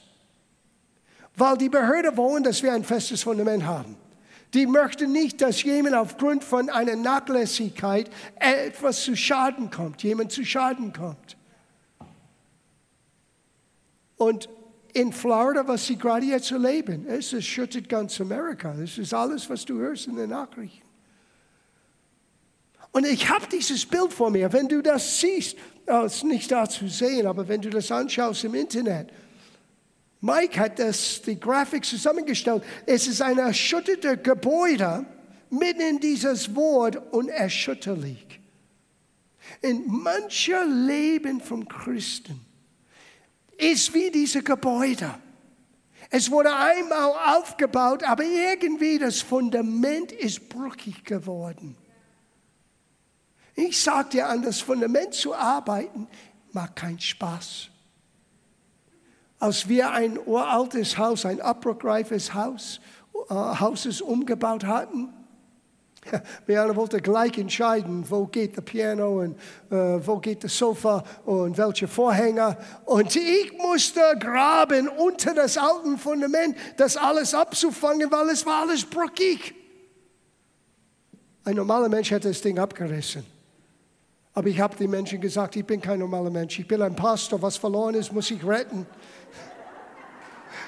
Weil 1.34 1.56
die 1.56 1.68
Behörden 1.68 2.16
wollen, 2.16 2.42
dass 2.42 2.62
wir 2.62 2.72
ein 2.72 2.84
festes 2.84 3.22
Fundament 3.22 3.64
haben. 3.64 3.96
Die 4.56 4.66
möchten 4.66 5.12
nicht, 5.12 5.42
dass 5.42 5.62
jemand 5.64 5.94
aufgrund 5.94 6.42
von 6.42 6.70
einer 6.70 6.96
Nachlässigkeit 6.96 8.08
etwas 8.40 9.02
zu 9.02 9.14
Schaden 9.14 9.70
kommt, 9.70 10.02
jemand 10.02 10.32
zu 10.32 10.46
Schaden 10.46 10.94
kommt. 10.94 11.36
Und 14.16 14.48
in 14.94 15.12
Florida, 15.12 15.68
was 15.68 15.84
sie 15.84 15.98
gerade 15.98 16.24
jetzt 16.24 16.50
erleben, 16.52 17.04
es 17.06 17.34
erschüttert 17.34 17.86
ganz 17.86 18.18
Amerika. 18.18 18.72
Das 18.72 18.96
ist 18.96 19.12
alles, 19.12 19.50
was 19.50 19.66
du 19.66 19.76
hörst 19.76 20.06
in 20.06 20.16
den 20.16 20.30
Nachrichten. 20.30 20.88
Und 22.92 23.06
ich 23.06 23.28
habe 23.28 23.46
dieses 23.52 23.84
Bild 23.84 24.10
vor 24.10 24.30
mir. 24.30 24.50
Wenn 24.54 24.68
du 24.68 24.80
das 24.80 25.20
siehst, 25.20 25.58
oh, 25.86 26.04
ist 26.04 26.24
nicht 26.24 26.50
da 26.50 26.66
zu 26.66 26.88
sehen, 26.88 27.26
aber 27.26 27.46
wenn 27.46 27.60
du 27.60 27.68
das 27.68 27.92
anschaust 27.92 28.44
im 28.44 28.54
Internet, 28.54 29.10
Mike 30.20 30.58
hat 30.58 30.78
das, 30.78 31.20
die 31.22 31.38
Grafik 31.38 31.84
zusammengestellt. 31.84 32.64
Es 32.86 33.06
ist 33.06 33.20
ein 33.20 33.38
erschüttertes 33.38 34.22
Gebäude 34.22 35.04
mitten 35.50 35.80
in 35.80 36.00
dieses 36.00 36.54
Wort 36.54 36.96
unerschütterlich. 37.12 38.40
In 39.60 39.86
mancher 39.86 40.64
Leben 40.64 41.40
von 41.40 41.68
Christen 41.68 42.40
ist 43.56 43.92
wie 43.94 44.10
diese 44.10 44.42
Gebäude. 44.42 45.14
Es 46.10 46.30
wurde 46.30 46.54
einmal 46.54 47.36
aufgebaut, 47.36 48.02
aber 48.02 48.24
irgendwie 48.24 48.98
das 48.98 49.20
Fundament 49.20 50.12
ist 50.12 50.48
brüchig 50.48 51.04
geworden. 51.04 51.76
Ich 53.54 53.80
sage 53.80 54.10
dir, 54.10 54.28
an 54.28 54.42
das 54.42 54.60
Fundament 54.60 55.14
zu 55.14 55.34
arbeiten, 55.34 56.06
macht 56.52 56.76
keinen 56.76 57.00
Spaß 57.00 57.70
als 59.38 59.68
wir 59.68 59.92
ein 59.92 60.18
uraltes 60.24 60.96
Haus, 60.98 61.26
ein 61.26 61.40
abbruchreifes 61.40 62.34
Haus, 62.34 62.80
äh, 63.28 63.34
Hauses 63.34 64.00
umgebaut 64.00 64.64
hatten, 64.64 65.12
wir 66.46 66.76
wollten 66.76 67.02
gleich 67.02 67.36
entscheiden, 67.38 68.04
wo 68.08 68.26
geht 68.26 68.56
das 68.56 68.64
Piano 68.64 69.20
und 69.20 69.36
äh, 69.70 70.06
wo 70.06 70.18
geht 70.18 70.44
das 70.44 70.56
Sofa 70.56 71.02
und 71.24 71.58
welche 71.58 71.88
Vorhänge. 71.88 72.56
Und 72.84 73.14
ich 73.16 73.52
musste 73.58 74.00
graben 74.18 74.88
unter 74.88 75.34
das 75.34 75.58
alte 75.58 75.98
Fundament, 75.98 76.56
das 76.76 76.96
alles 76.96 77.34
abzufangen, 77.34 78.10
weil 78.10 78.28
es 78.30 78.44
war 78.46 78.62
alles 78.62 78.84
brüchig. 78.84 79.54
Ein 81.44 81.56
normaler 81.56 81.88
Mensch 81.88 82.10
hätte 82.10 82.28
das 82.28 82.40
Ding 82.40 82.58
abgerissen. 82.58 83.24
Aber 84.34 84.48
ich 84.48 84.60
habe 84.60 84.76
den 84.76 84.90
Menschen 84.90 85.20
gesagt, 85.20 85.56
ich 85.56 85.64
bin 85.64 85.80
kein 85.80 85.98
normaler 85.98 86.28
Mensch. 86.28 86.58
Ich 86.58 86.68
bin 86.68 86.82
ein 86.82 86.94
Pastor. 86.94 87.40
Was 87.40 87.56
verloren 87.56 87.94
ist, 87.94 88.12
muss 88.12 88.30
ich 88.30 88.44
retten. 88.46 88.86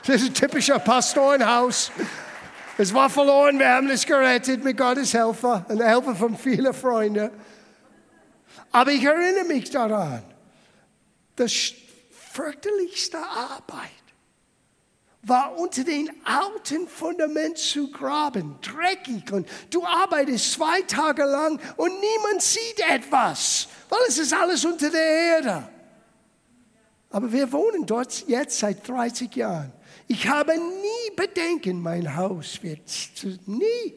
Das 0.08 0.22
ist 0.22 0.28
ein 0.28 0.34
typischer 0.34 0.78
Pastorenhaus. 0.78 1.92
Es 2.78 2.94
war 2.94 3.10
verloren, 3.10 3.58
wir 3.58 3.68
haben 3.68 3.90
es 3.90 4.06
gerettet 4.06 4.64
mit 4.64 4.78
Gottes 4.78 5.12
Helfer 5.12 5.66
und 5.68 5.82
Helfer 5.82 6.14
von 6.14 6.34
vielen 6.34 6.72
Freunden. 6.72 7.30
Aber 8.72 8.90
ich 8.90 9.04
erinnere 9.04 9.44
mich 9.44 9.68
daran, 9.68 10.22
das 11.36 11.74
fürchterlichste 12.32 13.18
Arbeit 13.18 13.90
war 15.24 15.58
unter 15.58 15.84
den 15.84 16.10
alten 16.24 16.88
Fundament 16.88 17.58
zu 17.58 17.90
graben, 17.90 18.58
dreckig 18.62 19.30
und 19.30 19.46
du 19.68 19.84
arbeitest 19.84 20.54
zwei 20.54 20.80
Tage 20.82 21.24
lang 21.24 21.60
und 21.76 21.92
niemand 22.00 22.40
sieht 22.40 22.80
etwas, 22.88 23.68
weil 23.90 24.00
es 24.08 24.16
ist 24.16 24.32
alles 24.32 24.64
unter 24.64 24.88
der 24.88 25.02
Erde. 25.02 25.68
Aber 27.10 27.32
wir 27.32 27.50
wohnen 27.52 27.86
dort 27.86 28.26
jetzt 28.28 28.58
seit 28.58 28.86
30 28.86 29.34
Jahren. 29.34 29.72
Ich 30.06 30.28
habe 30.28 30.52
nie 30.52 31.16
Bedenken, 31.16 31.80
mein 31.80 32.16
Haus 32.16 32.62
wird 32.62 32.80
nie. 33.46 33.94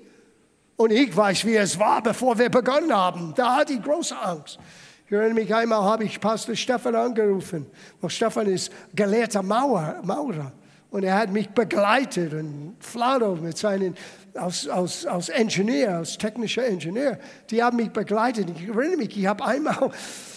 Und 0.76 0.92
ich 0.92 1.16
weiß, 1.16 1.46
wie 1.46 1.56
es 1.58 1.78
war, 1.78 2.02
bevor 2.02 2.38
wir 2.38 2.50
begonnen 2.50 2.96
haben. 2.96 3.34
Da 3.36 3.58
hatte 3.58 3.74
ich 3.74 3.82
große 3.82 4.18
Angst. 4.18 4.58
Ich 5.06 5.12
erinnere 5.12 5.34
mich 5.34 5.54
einmal, 5.54 5.84
habe 5.84 6.06
ich 6.06 6.20
Pastor 6.20 6.56
Stefan 6.56 6.96
angerufen. 6.96 7.66
Und 8.00 8.10
Stefan 8.12 8.48
ist 8.48 8.72
gelehrter 8.96 9.44
Maurer, 9.44 10.02
Maurer. 10.04 10.54
Und 10.90 11.04
er 11.04 11.18
hat 11.18 11.32
mich 11.32 11.50
begleitet 11.50 12.34
und 12.34 12.76
Flado 12.80 13.36
mit 13.36 13.58
seinen, 13.58 13.96
als, 14.34 14.68
als, 14.68 15.06
als 15.06 15.30
Ingenieur, 15.30 15.98
als 15.98 16.18
technischer 16.18 16.66
Ingenieur, 16.66 17.18
die 17.50 17.62
haben 17.64 17.78
mich 17.78 17.92
begleitet. 17.92 18.50
Ich 18.50 18.68
erinnere 18.68 18.98
mich, 18.98 19.18
ich 19.18 19.26
habe 19.26 19.46
einmal 19.46 19.92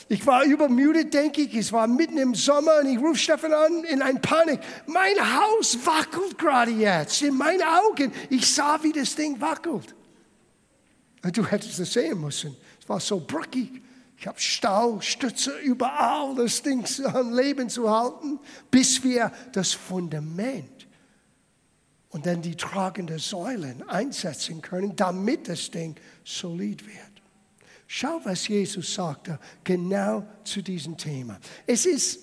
ich 0.08 0.26
war 0.26 0.44
übermüdet, 0.44 1.14
denke 1.14 1.42
ich. 1.42 1.54
Es 1.54 1.72
war 1.72 1.86
mitten 1.86 2.18
im 2.18 2.34
Sommer 2.34 2.80
und 2.80 2.86
ich 2.86 2.98
rufe 2.98 3.16
Stefan 3.16 3.52
an 3.52 3.84
in 3.84 4.02
ein 4.02 4.20
Panik. 4.20 4.60
Mein 4.86 5.16
Haus 5.18 5.78
wackelt 5.84 6.36
gerade 6.38 6.72
jetzt. 6.72 7.22
In 7.22 7.36
meinen 7.36 7.62
Augen. 7.62 8.12
Ich 8.28 8.52
sah, 8.52 8.82
wie 8.82 8.92
das 8.92 9.14
Ding 9.14 9.40
wackelt. 9.40 9.94
Und 11.22 11.36
du 11.36 11.46
hättest 11.46 11.78
es 11.78 11.92
sehen 11.92 12.20
müssen. 12.20 12.56
Es 12.80 12.88
war 12.88 13.00
so 13.00 13.20
brüchig. 13.20 13.82
Ich 14.16 14.26
habe 14.26 14.38
Stau, 14.40 15.00
Stütze 15.00 15.58
überall, 15.58 16.34
das 16.36 16.62
Ding 16.62 16.84
am 17.04 17.34
Leben 17.34 17.68
zu 17.68 17.90
halten, 17.90 18.38
bis 18.70 19.02
wir 19.02 19.32
das 19.52 19.72
Fundament 19.72 20.86
und 22.10 22.26
dann 22.26 22.40
die 22.40 22.54
tragenden 22.54 23.18
Säulen 23.18 23.86
einsetzen 23.88 24.62
können, 24.62 24.94
damit 24.94 25.48
das 25.48 25.70
Ding 25.70 25.96
solid 26.24 26.86
wird. 26.86 27.13
Schau, 27.96 28.20
was 28.24 28.48
Jesus 28.48 28.92
sagte, 28.92 29.38
genau 29.62 30.26
zu 30.42 30.62
diesem 30.62 30.96
Thema. 30.96 31.38
Es 31.64 31.86
ist 31.86 32.18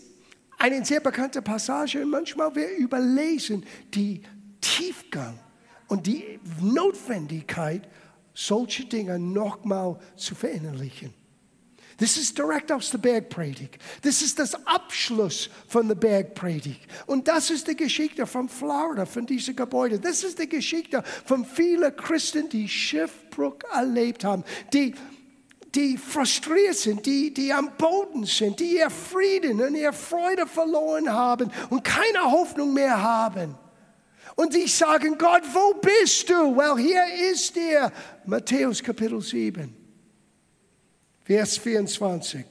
eine 0.57 0.83
sehr 0.83 0.99
bekannte 0.99 1.41
Passage 1.41 2.01
und 2.01 2.09
manchmal 2.09 2.53
wir 2.53 2.75
überlesen 2.75 3.65
die 3.93 4.21
Tiefgang 4.59 5.39
und 5.87 6.05
die 6.05 6.41
Notwendigkeit, 6.59 7.87
solche 8.33 8.83
Dinge 8.83 9.17
nochmal 9.17 9.97
zu 10.17 10.35
verinnerlichen. 10.35 11.13
Das 11.95 12.17
ist 12.17 12.37
direkt 12.37 12.69
aus 12.69 12.89
der 12.91 12.97
Bergpredigt. 12.97 13.77
Das 14.01 14.21
ist 14.21 14.39
das 14.39 14.55
Abschluss 14.67 15.49
von 15.69 15.87
der 15.87 15.95
Bergpredigt. 15.95 16.81
Und 17.05 17.29
das 17.29 17.49
ist 17.49 17.65
die 17.69 17.77
Geschichte 17.77 18.27
von 18.27 18.49
Florida, 18.49 19.05
von 19.05 19.25
diesem 19.25 19.55
Gebäude. 19.55 19.99
Das 19.99 20.21
ist 20.25 20.37
die 20.37 20.49
Geschichte 20.49 21.01
von 21.23 21.45
vielen 21.45 21.95
Christen, 21.95 22.49
die 22.49 22.67
Schiffbruch 22.67 23.59
erlebt 23.73 24.25
haben, 24.25 24.43
die 24.73 24.95
die 25.75 25.97
frustriert 25.97 26.75
sind, 26.75 27.05
die, 27.05 27.33
die 27.33 27.53
am 27.53 27.71
Boden 27.77 28.25
sind, 28.25 28.59
die 28.59 28.77
ihr 28.77 28.89
Frieden 28.89 29.61
und 29.61 29.75
ihre 29.75 29.93
Freude 29.93 30.45
verloren 30.45 31.11
haben 31.11 31.51
und 31.69 31.83
keine 31.83 32.23
Hoffnung 32.23 32.73
mehr 32.73 33.01
haben. 33.01 33.55
Und 34.35 34.53
sie 34.53 34.67
sagen, 34.67 35.17
Gott, 35.17 35.43
wo 35.53 35.73
bist 35.75 36.29
du? 36.29 36.55
Well, 36.55 36.77
hier 36.77 37.03
ist 37.31 37.55
er. 37.57 37.91
Matthäus 38.25 38.81
Kapitel 38.81 39.21
7, 39.21 39.75
Vers 41.23 41.57
24. 41.57 42.45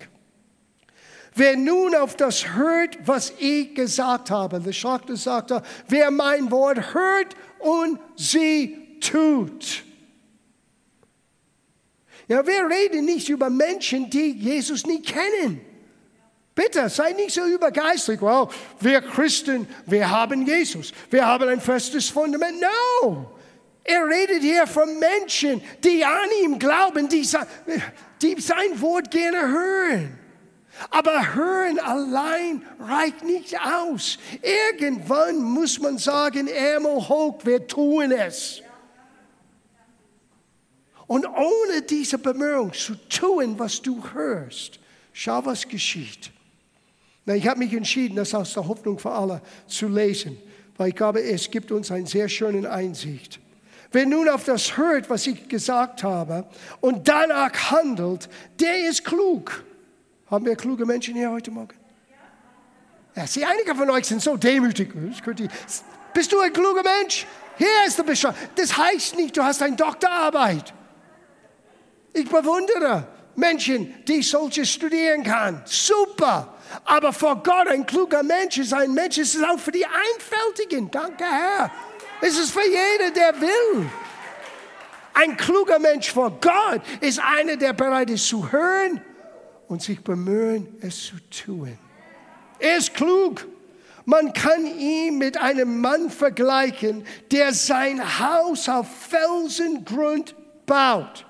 Wer 1.34 1.56
nun 1.56 1.94
auf 1.94 2.16
das 2.16 2.54
hört, 2.54 2.98
was 3.06 3.32
ich 3.38 3.74
gesagt 3.74 4.30
habe, 4.30 4.60
der 4.60 4.72
Schachtel 4.72 5.16
sagte, 5.16 5.62
wer 5.88 6.10
mein 6.10 6.50
Wort 6.50 6.94
hört 6.94 7.36
und 7.60 7.98
sie 8.16 8.98
tut. 9.00 9.84
Ja, 12.30 12.46
wir 12.46 12.70
reden 12.70 13.06
nicht 13.06 13.28
über 13.28 13.50
Menschen, 13.50 14.08
die 14.08 14.30
Jesus 14.30 14.86
nicht 14.86 15.06
kennen. 15.06 15.60
Bitte, 16.54 16.88
sei 16.88 17.10
nicht 17.10 17.32
so 17.32 17.44
übergeistert. 17.44 18.20
Wow, 18.20 18.54
wir 18.78 19.00
Christen, 19.00 19.66
wir 19.86 20.08
haben 20.08 20.46
Jesus. 20.46 20.92
Wir 21.10 21.26
haben 21.26 21.48
ein 21.48 21.60
festes 21.60 22.08
Fundament. 22.08 22.60
No! 22.60 23.32
Er 23.82 24.06
redet 24.06 24.42
hier 24.42 24.64
von 24.68 24.96
Menschen, 25.00 25.60
die 25.82 26.04
an 26.04 26.28
ihm 26.44 26.56
glauben, 26.56 27.08
die, 27.08 27.26
die 28.22 28.40
sein 28.40 28.80
Wort 28.80 29.10
gerne 29.10 29.48
hören. 29.48 30.18
Aber 30.88 31.34
hören 31.34 31.80
allein 31.80 32.64
reicht 32.78 33.24
nicht 33.24 33.60
aus. 33.60 34.18
Irgendwann 34.40 35.42
muss 35.42 35.80
man 35.80 35.98
sagen, 35.98 36.46
Ärmel 36.46 37.08
hoch, 37.08 37.40
wir 37.42 37.66
tun 37.66 38.12
es. 38.12 38.62
Und 41.10 41.26
ohne 41.26 41.82
diese 41.82 42.18
Bemühung 42.18 42.72
zu 42.72 42.94
tun, 43.08 43.58
was 43.58 43.82
du 43.82 44.00
hörst, 44.14 44.78
schau, 45.12 45.44
was 45.44 45.66
geschieht. 45.66 46.30
Na, 47.24 47.34
ich 47.34 47.48
habe 47.48 47.58
mich 47.58 47.72
entschieden, 47.72 48.14
das 48.14 48.32
aus 48.32 48.54
der 48.54 48.68
Hoffnung 48.68 48.96
für 48.96 49.10
alle 49.10 49.42
zu 49.66 49.88
lesen, 49.88 50.38
weil 50.76 50.90
ich 50.90 50.94
glaube, 50.94 51.20
es 51.20 51.50
gibt 51.50 51.72
uns 51.72 51.90
einen 51.90 52.06
sehr 52.06 52.28
schönen 52.28 52.64
Einsicht. 52.64 53.40
Wer 53.90 54.06
nun 54.06 54.28
auf 54.28 54.44
das 54.44 54.76
hört, 54.76 55.10
was 55.10 55.26
ich 55.26 55.48
gesagt 55.48 56.04
habe, 56.04 56.46
und 56.80 57.08
danach 57.08 57.72
handelt, 57.72 58.28
der 58.60 58.88
ist 58.88 59.04
klug. 59.04 59.64
Haben 60.26 60.46
wir 60.46 60.54
kluge 60.54 60.86
Menschen 60.86 61.16
hier 61.16 61.32
heute 61.32 61.50
Morgen? 61.50 61.74
Ja, 63.16 63.26
sie, 63.26 63.44
einige 63.44 63.74
von 63.74 63.90
euch 63.90 64.04
sind 64.04 64.22
so 64.22 64.36
demütig. 64.36 64.92
Bist 66.14 66.32
du 66.32 66.38
ein 66.38 66.52
kluger 66.52 66.84
Mensch? 66.84 67.26
Hier 67.58 67.66
ist 67.84 67.98
der 67.98 68.04
Bescheid. 68.04 68.36
Das 68.54 68.78
heißt 68.78 69.16
nicht, 69.16 69.36
du 69.36 69.42
hast 69.42 69.60
eine 69.60 69.74
Doktorarbeit. 69.74 70.72
Ich 72.12 72.28
bewundere 72.28 73.06
Menschen, 73.36 74.04
die 74.06 74.22
solches 74.22 74.70
studieren 74.70 75.22
kann. 75.22 75.62
Super. 75.64 76.54
Aber 76.84 77.12
vor 77.12 77.42
Gott 77.42 77.68
ein 77.68 77.84
kluger 77.86 78.22
Mensch 78.22 78.58
ist 78.58 78.72
ein 78.72 78.92
Mensch, 78.92 79.18
es 79.18 79.34
ist 79.34 79.44
auch 79.44 79.58
für 79.58 79.72
die 79.72 79.86
Einfältigen. 79.86 80.90
Danke, 80.90 81.24
Herr. 81.24 81.70
Es 82.20 82.38
ist 82.38 82.50
für 82.50 82.66
jeden, 82.66 83.14
der 83.14 83.40
will. 83.40 83.90
Ein 85.14 85.36
kluger 85.36 85.78
Mensch 85.78 86.12
vor 86.12 86.30
Gott 86.40 86.82
ist 87.00 87.18
einer, 87.18 87.56
der 87.56 87.72
bereit 87.72 88.10
ist 88.10 88.28
zu 88.28 88.52
hören 88.52 89.02
und 89.68 89.82
sich 89.82 90.02
bemühen, 90.02 90.76
es 90.80 91.06
zu 91.06 91.16
tun. 91.44 91.76
Er 92.58 92.76
ist 92.76 92.94
klug. 92.94 93.46
Man 94.04 94.32
kann 94.32 94.66
ihn 94.66 95.18
mit 95.18 95.36
einem 95.36 95.80
Mann 95.80 96.10
vergleichen, 96.10 97.04
der 97.30 97.52
sein 97.52 98.00
Haus 98.18 98.68
auf 98.68 98.86
Felsengrund 99.08 100.34
baut. 100.66 101.26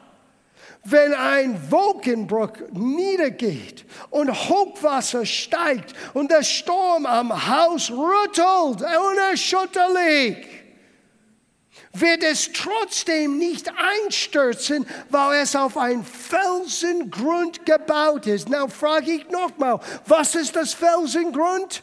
Wenn 0.85 1.12
ein 1.12 1.71
Wolkenbruch 1.71 2.53
niedergeht 2.73 3.85
und 4.09 4.31
Hochwasser 4.31 5.27
steigt 5.27 5.95
und 6.14 6.31
der 6.31 6.43
Sturm 6.43 7.05
am 7.05 7.49
Haus 7.49 7.90
rüttelt, 7.90 8.83
unerschütterlich, 9.12 10.47
wird 11.93 12.23
es 12.23 12.51
trotzdem 12.53 13.38
nicht 13.38 13.71
einstürzen, 13.77 14.87
weil 15.11 15.43
es 15.43 15.57
auf 15.57 15.77
ein 15.77 16.05
Felsengrund 16.05 17.66
gebaut 17.66 18.27
ist. 18.27 18.49
Now 18.49 18.69
frage 18.69 19.12
ich 19.12 19.29
nochmal, 19.29 19.81
was 20.07 20.35
ist 20.35 20.55
das 20.57 20.73
Felsengrund? 20.73 21.83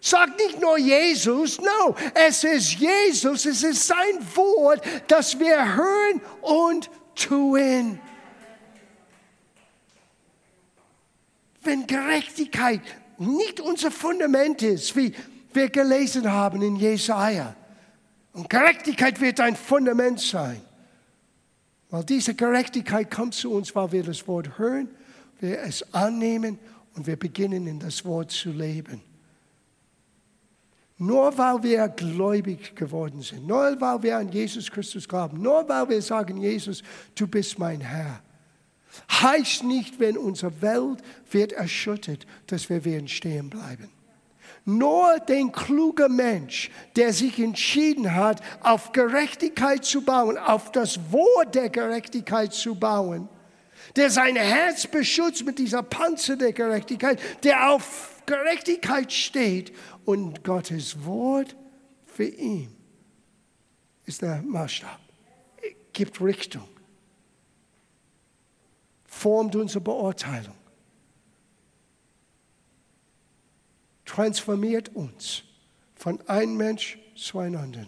Sagt 0.00 0.38
nicht 0.38 0.60
nur 0.60 0.78
Jesus, 0.78 1.60
no, 1.60 1.94
es 2.14 2.44
ist 2.44 2.72
Jesus, 2.74 3.44
es 3.44 3.62
ist 3.62 3.86
sein 3.86 4.18
Wort, 4.34 4.82
das 5.08 5.38
wir 5.38 5.74
hören 5.74 6.22
und 6.40 6.90
tun. 7.14 7.98
Wenn 11.62 11.86
Gerechtigkeit 11.86 12.80
nicht 13.18 13.60
unser 13.60 13.90
Fundament 13.90 14.62
ist, 14.62 14.96
wie 14.96 15.12
wir 15.52 15.68
gelesen 15.68 16.30
haben 16.30 16.62
in 16.62 16.76
Jesaja, 16.76 17.54
und 18.32 18.48
Gerechtigkeit 18.48 19.20
wird 19.20 19.40
ein 19.40 19.56
Fundament 19.56 20.20
sein. 20.20 20.60
Weil 21.90 22.04
diese 22.04 22.34
Gerechtigkeit 22.34 23.10
kommt 23.10 23.34
zu 23.34 23.52
uns, 23.52 23.74
weil 23.74 23.90
wir 23.90 24.04
das 24.04 24.26
Wort 24.28 24.58
hören, 24.58 24.88
wir 25.40 25.60
es 25.60 25.82
annehmen 25.92 26.58
und 26.94 27.06
wir 27.06 27.16
beginnen 27.16 27.66
in 27.66 27.80
das 27.80 28.04
Wort 28.04 28.30
zu 28.30 28.50
leben. 28.50 29.02
Nur 30.98 31.36
weil 31.36 31.62
wir 31.62 31.88
gläubig 31.88 32.76
geworden 32.76 33.22
sind, 33.22 33.46
nur 33.46 33.80
weil 33.80 34.02
wir 34.02 34.18
an 34.18 34.30
Jesus 34.30 34.70
Christus 34.70 35.08
glauben, 35.08 35.40
nur 35.40 35.66
weil 35.68 35.88
wir 35.88 36.02
sagen, 36.02 36.36
Jesus, 36.36 36.82
du 37.14 37.26
bist 37.26 37.58
mein 37.58 37.80
Herr, 37.80 38.20
heißt 39.10 39.64
nicht, 39.64 40.00
wenn 40.00 40.16
unsere 40.16 40.62
Welt 40.62 40.98
wird 41.30 41.52
erschüttert, 41.52 42.26
dass 42.46 42.68
wir 42.68 42.84
werden 42.84 43.08
stehen 43.08 43.50
bleiben. 43.50 43.88
Nur 44.64 45.18
den 45.20 45.52
klugen 45.52 46.16
Mensch, 46.16 46.70
der 46.96 47.12
sich 47.12 47.38
entschieden 47.38 48.14
hat, 48.14 48.42
auf 48.60 48.92
Gerechtigkeit 48.92 49.84
zu 49.84 50.02
bauen, 50.02 50.36
auf 50.36 50.70
das 50.72 50.98
Wort 51.10 51.54
der 51.54 51.70
Gerechtigkeit 51.70 52.52
zu 52.52 52.74
bauen, 52.74 53.28
der 53.96 54.10
sein 54.10 54.36
Herz 54.36 54.86
beschützt 54.86 55.44
mit 55.44 55.58
dieser 55.58 55.82
Panzer 55.82 56.36
der 56.36 56.52
Gerechtigkeit, 56.52 57.18
der 57.42 57.70
auf 57.70 58.22
Gerechtigkeit 58.26 59.12
steht 59.12 59.72
und 60.04 60.44
Gottes 60.44 61.04
Wort 61.04 61.56
für 62.06 62.26
ihn 62.26 62.80
ist 64.10 64.22
der 64.22 64.42
Maßstab, 64.42 64.98
gibt 65.92 66.20
Richtung, 66.20 66.68
formt 69.20 69.54
unsere 69.56 69.80
Beurteilung. 69.80 70.54
transformiert 74.10 74.88
uns 74.96 75.44
von 75.94 76.20
einem 76.28 76.56
Mensch 76.56 76.98
zu 77.14 77.38
einem 77.38 77.60
anderen. 77.60 77.86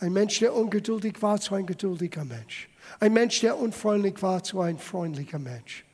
Ein 0.00 0.12
Mensch, 0.12 0.40
der 0.40 0.54
ungeduldig 0.54 1.22
war, 1.22 1.40
zu 1.40 1.54
einem 1.54 1.66
geduldiger 1.66 2.24
Mensch. 2.24 2.68
Ein 2.98 3.12
Mensch, 3.12 3.40
der 3.40 3.56
unfreundlich 3.56 4.20
war, 4.22 4.42
zu 4.42 4.60
einem 4.60 4.78
freundlicher 4.78 5.38
Mensch. 5.38 5.84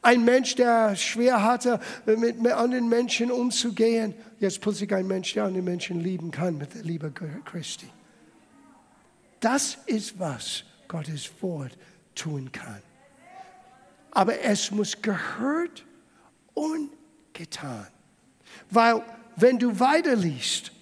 Ein 0.00 0.24
Mensch, 0.24 0.54
der 0.54 0.96
schwer 0.96 1.42
hatte, 1.42 1.78
mit 2.06 2.44
anderen 2.46 2.88
Menschen 2.88 3.30
umzugehen, 3.30 4.14
jetzt 4.40 4.62
plötzlich 4.62 4.92
ein 4.94 5.06
Mensch, 5.06 5.34
der 5.34 5.44
andere 5.44 5.62
Menschen 5.62 6.00
lieben 6.00 6.30
kann 6.30 6.56
mit 6.56 6.74
der 6.74 6.82
Liebe 6.82 7.12
Christi. 7.44 7.88
Das 9.38 9.76
ist, 9.84 10.18
was 10.18 10.64
Gottes 10.88 11.30
Wort 11.42 11.76
tun 12.16 12.50
kann. 12.50 12.82
Aber 14.10 14.40
es 14.40 14.70
muss 14.70 15.00
gehört 15.00 15.84
und 16.54 16.90
getan. 17.32 17.86
Weil 18.70 19.04
wenn 19.36 19.58
du 19.58 19.78
weiterliest, 19.78 20.72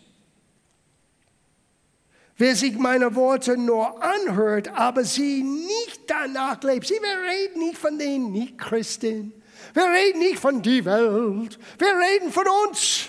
wer 2.38 2.55
sich 2.55 2.79
meine 2.79 3.14
Worte 3.14 3.57
nur 3.57 4.03
anhört, 4.03 4.68
aber 4.68 5.05
sie 5.05 5.42
nicht 5.42 6.03
danach 6.07 6.62
lebt, 6.62 6.87
sie, 6.87 6.94
wir 6.94 7.31
reden 7.31 7.59
nicht 7.59 7.79
von 7.79 7.99
den 7.99 8.33
Nicht-Christen, 8.33 9.33
wir 9.75 9.85
reden 9.85 10.20
nicht 10.20 10.38
von 10.38 10.62
die 10.62 10.85
Welt, 10.85 11.59
wir 11.79 11.99
reden 11.99 12.31
von 12.31 12.44
uns. 12.66 13.09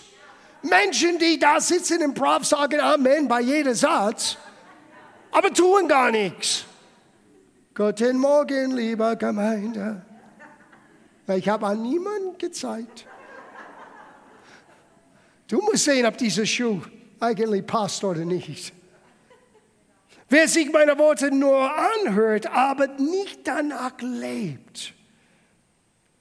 Menschen, 0.64 1.20
die 1.20 1.38
da 1.38 1.62
sitzen 1.62 2.02
im 2.02 2.16
Prof, 2.16 2.44
sagen 2.44 2.80
Amen 2.80 3.28
bei 3.28 3.42
jedem 3.42 3.76
Satz, 3.76 4.38
aber 5.32 5.54
tun 5.54 5.88
gar 5.88 6.10
nichts. 6.10 6.66
Guten 7.78 8.20
Morgen, 8.20 8.72
lieber 8.72 9.18
Gemeinde. 9.18 10.02
Ich 11.28 11.50
habe 11.50 11.68
an 11.68 11.82
niemanden 11.82 12.38
gezeigt. 12.38 13.06
Du 15.50 15.60
musst 15.60 15.84
sehen, 15.84 16.06
ob 16.06 16.18
dieser 16.18 16.46
Schuh 16.46 16.82
eigentlich 17.20 17.68
passt 17.68 18.02
oder 18.06 18.24
nicht. 18.24 18.72
Wer 20.30 20.48
sich 20.48 20.72
meine 20.72 20.98
Worte 20.98 21.32
nur 21.32 21.70
anhört, 21.70 22.48
aber 22.48 22.88
nicht 22.88 23.46
danach 23.46 24.00
lebt, 24.00 24.94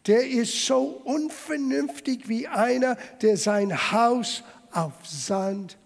der 0.09 0.29
ist 0.29 0.67
so 0.67 0.83
unvernünftig 1.05 2.29
wie 2.29 2.49
einer, 2.49 2.97
der 3.23 3.37
sein 3.37 3.93
Haus 3.93 4.43
auf 4.73 4.95
Sand 5.05 5.79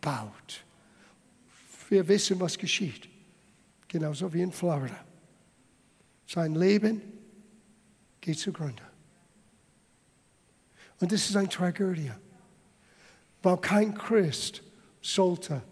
baut. 0.00 0.62
Wir 1.88 2.06
wissen, 2.06 2.38
was 2.38 2.56
geschieht. 2.56 3.08
Genauso 3.88 4.32
wie 4.32 4.42
in 4.42 4.52
Florida. 4.52 5.07
Sein 6.28 6.54
Leben 6.54 7.02
geht 8.20 8.38
zugrunde. 8.38 8.82
Und 11.00 11.10
das 11.10 11.28
ist 11.28 11.36
eine 11.36 11.48
Tragödie 11.48 12.12
weil 13.42 13.56
kein 13.58 13.94
Christ 13.94 14.62
sollte 15.00 15.62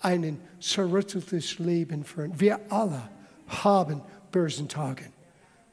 ein 0.00 0.40
zerrütteltes 0.60 1.58
Leben 1.58 2.04
führen. 2.04 2.38
Wir 2.38 2.60
alle 2.68 3.08
haben 3.46 4.02
bösen 4.30 4.68
Tage. 4.68 5.04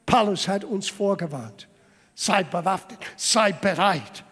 Paulus 0.06 0.46
hat 0.48 0.64
uns 0.64 0.88
vorgewarnt. 0.88 1.68
Seid 2.14 2.50
bewaffnet, 2.50 2.98
seid 3.16 3.60
bereit. 3.60 4.24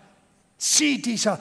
Zieh 0.59 1.01
dieser, 1.01 1.41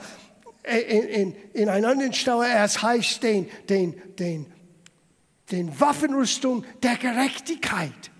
in, 0.64 1.02
in, 1.04 1.36
in 1.52 1.68
einer 1.68 1.88
anderen 1.88 2.12
Stelle, 2.12 2.48
es 2.48 2.82
heißt 2.82 3.22
den, 3.22 3.48
den, 3.68 3.94
den, 4.16 4.46
den 5.50 5.80
Waffenrüstung 5.80 6.64
der 6.82 6.96
Gerechtigkeit. 6.96 8.10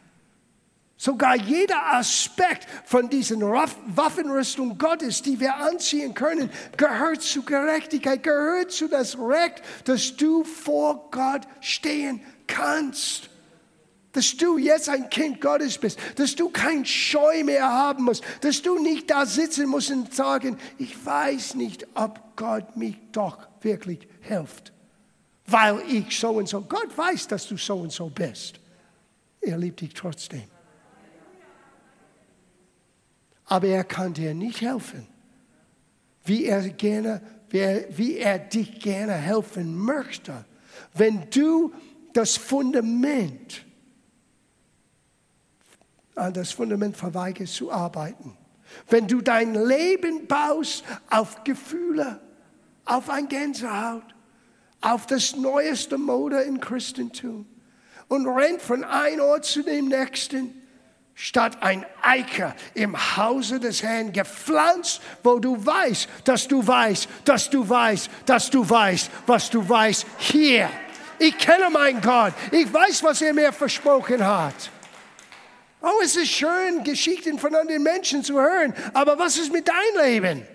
Sogar 1.00 1.36
jeder 1.36 1.94
Aspekt 1.94 2.66
von 2.84 3.08
diesen 3.08 3.40
Waffenrüstung 3.40 4.76
Gottes, 4.78 5.22
die 5.22 5.38
wir 5.38 5.54
anziehen 5.54 6.12
können, 6.12 6.50
gehört 6.76 7.22
zu 7.22 7.44
Gerechtigkeit, 7.44 8.24
gehört 8.24 8.72
zu 8.72 8.88
das 8.88 9.16
Recht, 9.16 9.62
dass 9.84 10.16
du 10.16 10.42
vor 10.42 11.08
Gott 11.12 11.42
stehen 11.60 12.20
kannst. 12.48 13.30
Dass 14.10 14.36
du 14.36 14.58
jetzt 14.58 14.88
ein 14.88 15.08
Kind 15.08 15.40
Gottes 15.40 15.78
bist, 15.78 16.00
dass 16.16 16.34
du 16.34 16.48
kein 16.48 16.84
Scheu 16.84 17.44
mehr 17.44 17.68
haben 17.68 18.02
musst, 18.02 18.24
dass 18.40 18.60
du 18.60 18.82
nicht 18.82 19.08
da 19.08 19.24
sitzen 19.24 19.68
musst 19.68 19.92
und 19.92 20.12
sagen, 20.12 20.58
ich 20.78 21.06
weiß 21.06 21.54
nicht, 21.54 21.86
ob 21.94 22.34
Gott 22.34 22.76
mich 22.76 22.96
doch 23.12 23.38
wirklich 23.60 24.08
hilft, 24.22 24.72
weil 25.46 25.80
ich 25.88 26.18
so 26.18 26.30
und 26.30 26.48
so. 26.48 26.60
Gott 26.62 26.88
weiß, 26.96 27.28
dass 27.28 27.46
du 27.46 27.56
so 27.56 27.76
und 27.76 27.92
so 27.92 28.08
bist. 28.08 28.58
Er 29.40 29.58
liebt 29.58 29.80
dich 29.80 29.94
trotzdem 29.94 30.57
aber 33.48 33.66
er 33.66 33.84
kann 33.84 34.12
dir 34.12 34.34
nicht 34.34 34.60
helfen, 34.60 35.06
wie 36.24 36.44
er, 36.44 36.68
gerne, 36.68 37.22
wie 37.50 38.16
er 38.16 38.38
dich 38.38 38.78
gerne 38.78 39.14
helfen 39.14 39.74
möchte. 39.74 40.44
Wenn 40.94 41.28
du 41.30 41.72
das 42.12 42.36
Fundament, 42.36 43.64
an 46.14 46.34
das 46.34 46.52
Fundament 46.52 46.96
verweigerst 46.96 47.54
zu 47.54 47.72
arbeiten, 47.72 48.36
wenn 48.88 49.08
du 49.08 49.22
dein 49.22 49.54
Leben 49.54 50.26
baust 50.26 50.84
auf 51.08 51.42
Gefühle, 51.44 52.20
auf 52.84 53.08
ein 53.08 53.28
Gänsehaut, 53.28 54.14
auf 54.82 55.06
das 55.06 55.36
neueste 55.36 55.96
Mode 55.96 56.42
im 56.42 56.60
Christentum 56.60 57.46
und 58.08 58.26
rennt 58.26 58.60
von 58.60 58.84
einem 58.84 59.22
Ort 59.22 59.46
zu 59.46 59.62
dem 59.62 59.88
nächsten, 59.88 60.54
statt 61.20 61.58
ein 61.62 61.84
Eiker 62.00 62.54
im 62.74 62.96
Hause 63.16 63.58
des 63.58 63.82
Herrn 63.82 64.12
gepflanzt, 64.12 65.00
wo 65.24 65.40
du 65.40 65.66
weißt, 65.66 66.08
dass 66.22 66.46
du 66.46 66.64
weißt, 66.64 67.08
dass 67.24 67.50
du 67.50 67.68
weißt, 67.68 68.08
dass 68.24 68.48
du 68.48 68.70
weißt, 68.70 69.10
was 69.26 69.50
du 69.50 69.68
weißt 69.68 70.06
hier. 70.18 70.70
Ich 71.18 71.36
kenne 71.36 71.70
meinen 71.70 72.00
Gott. 72.00 72.34
Ich 72.52 72.72
weiß, 72.72 73.02
was 73.02 73.20
er 73.20 73.34
mir 73.34 73.52
versprochen 73.52 74.24
hat. 74.24 74.70
Oh, 75.80 76.00
es 76.04 76.14
ist 76.14 76.30
schön, 76.30 76.84
Geschichten 76.84 77.36
von 77.36 77.52
anderen 77.52 77.82
Menschen 77.82 78.22
zu 78.22 78.40
hören, 78.40 78.72
aber 78.94 79.18
was 79.18 79.38
ist 79.38 79.52
mit 79.52 79.66
deinem 79.66 80.04
Leben? 80.04 80.46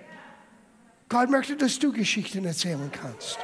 Gott 1.10 1.30
möchte, 1.30 1.58
dass 1.58 1.78
du 1.78 1.92
Geschichten 1.92 2.46
erzählen 2.46 2.90
kannst. 2.90 3.38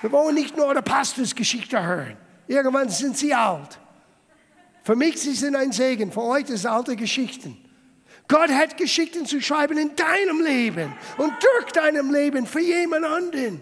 Wir 0.00 0.10
wollen 0.10 0.34
nicht 0.34 0.56
nur 0.56 0.72
der 0.72 0.80
Pastors 0.80 1.34
Geschichte 1.34 1.82
hören. 1.82 2.16
Irgendwann 2.48 2.88
sind 2.88 3.18
sie 3.18 3.34
alt. 3.34 3.78
Für 4.82 4.96
mich 4.96 5.20
sie 5.20 5.34
sind 5.34 5.54
ein 5.54 5.72
Segen, 5.72 6.10
für 6.10 6.22
euch 6.22 6.48
ist 6.50 6.66
alte 6.66 6.96
Geschichten. 6.96 7.56
Gott 8.28 8.50
hat 8.50 8.76
Geschichten 8.76 9.26
zu 9.26 9.40
schreiben 9.40 9.78
in 9.78 9.94
deinem 9.94 10.42
Leben 10.42 10.92
und 11.18 11.32
durch 11.40 11.72
deinem 11.72 12.12
Leben 12.12 12.46
für 12.46 12.60
jemand 12.60 13.04
anderen. 13.04 13.60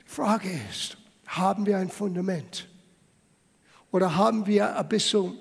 Die 0.00 0.08
Frage 0.08 0.48
ist, 0.70 0.96
haben 1.26 1.64
wir 1.64 1.78
ein 1.78 1.90
Fundament? 1.90 2.68
Oder 3.90 4.16
haben 4.16 4.46
wir 4.46 4.76
ein 4.76 4.88
bisschen 4.88 5.38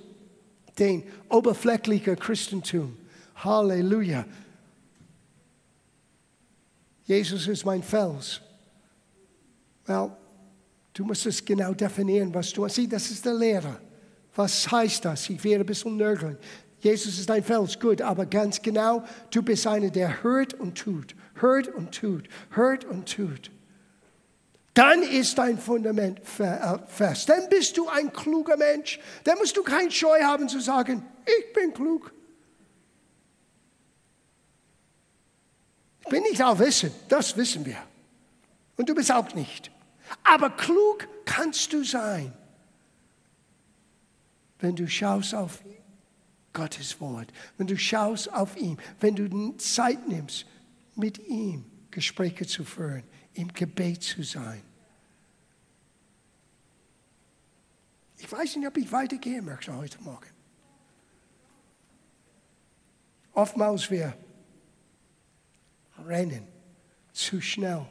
den 0.77 1.03
oberflächlichen 1.29 2.17
Christentum? 2.17 2.97
Halleluja. 3.35 4.25
Jesus 7.03 7.47
ist 7.47 7.65
mein 7.65 7.83
Fels. 7.83 8.41
Well, 9.85 10.11
Du 10.93 11.05
musst 11.05 11.25
es 11.25 11.43
genau 11.43 11.73
definieren, 11.73 12.33
was 12.33 12.51
du 12.51 12.67
siehst. 12.67 12.91
Das 12.91 13.09
ist 13.09 13.25
der 13.25 13.33
Lehrer. 13.33 13.79
Was 14.35 14.69
heißt 14.69 15.05
das? 15.05 15.29
Ich 15.29 15.43
werde 15.43 15.63
ein 15.63 15.67
bisschen 15.67 15.95
nörgeln. 15.97 16.37
Jesus 16.79 17.19
ist 17.19 17.29
ein 17.29 17.43
Fels, 17.43 17.79
gut, 17.79 18.01
aber 18.01 18.25
ganz 18.25 18.61
genau, 18.61 19.03
du 19.29 19.43
bist 19.43 19.67
einer, 19.67 19.91
der 19.91 20.23
hört 20.23 20.55
und 20.55 20.75
tut, 20.75 21.15
hört 21.35 21.67
und 21.67 21.93
tut, 21.93 22.27
hört 22.49 22.85
und 22.85 23.13
tut. 23.13 23.51
Dann 24.73 25.03
ist 25.03 25.37
dein 25.37 25.59
Fundament 25.59 26.19
äh, 26.39 26.77
fest. 26.87 27.29
Dann 27.29 27.49
bist 27.49 27.77
du 27.77 27.87
ein 27.87 28.11
kluger 28.11 28.57
Mensch. 28.57 28.99
Dann 29.23 29.37
musst 29.37 29.55
du 29.57 29.63
kein 29.63 29.91
Scheu 29.91 30.21
haben 30.21 30.47
zu 30.47 30.59
sagen, 30.59 31.05
ich 31.25 31.53
bin 31.53 31.73
klug. 31.73 32.11
Ich 36.03 36.09
bin 36.09 36.23
nicht 36.23 36.41
allwissend, 36.41 36.93
das 37.09 37.35
wissen 37.37 37.65
wir. 37.65 37.77
Und 38.75 38.89
du 38.89 38.95
bist 38.95 39.11
auch 39.11 39.33
nicht. 39.35 39.71
Aber 40.23 40.49
klug 40.49 41.07
kannst 41.25 41.73
du 41.73 41.83
sein, 41.83 42.33
wenn 44.59 44.75
du 44.75 44.87
schaust 44.87 45.33
auf 45.33 45.63
Gottes 46.53 46.99
Wort, 46.99 47.31
wenn 47.57 47.67
du 47.67 47.77
schaust 47.77 48.31
auf 48.33 48.57
ihn, 48.57 48.77
wenn 48.99 49.15
du 49.15 49.57
Zeit 49.57 50.07
nimmst, 50.07 50.45
mit 50.95 51.17
ihm 51.27 51.65
Gespräche 51.89 52.45
zu 52.45 52.63
führen, 52.63 53.03
im 53.33 53.51
Gebet 53.53 54.03
zu 54.03 54.23
sein. 54.23 54.61
Ich 58.17 58.31
weiß 58.31 58.55
nicht, 58.57 58.67
ob 58.67 58.77
ich 58.77 58.91
weitergehen 58.91 59.45
möchte 59.45 59.75
heute 59.75 60.01
Morgen. 60.01 60.29
Oftmals 63.33 63.89
wir 63.89 64.15
rennen 66.05 66.45
zu 67.13 67.41
schnell. 67.41 67.87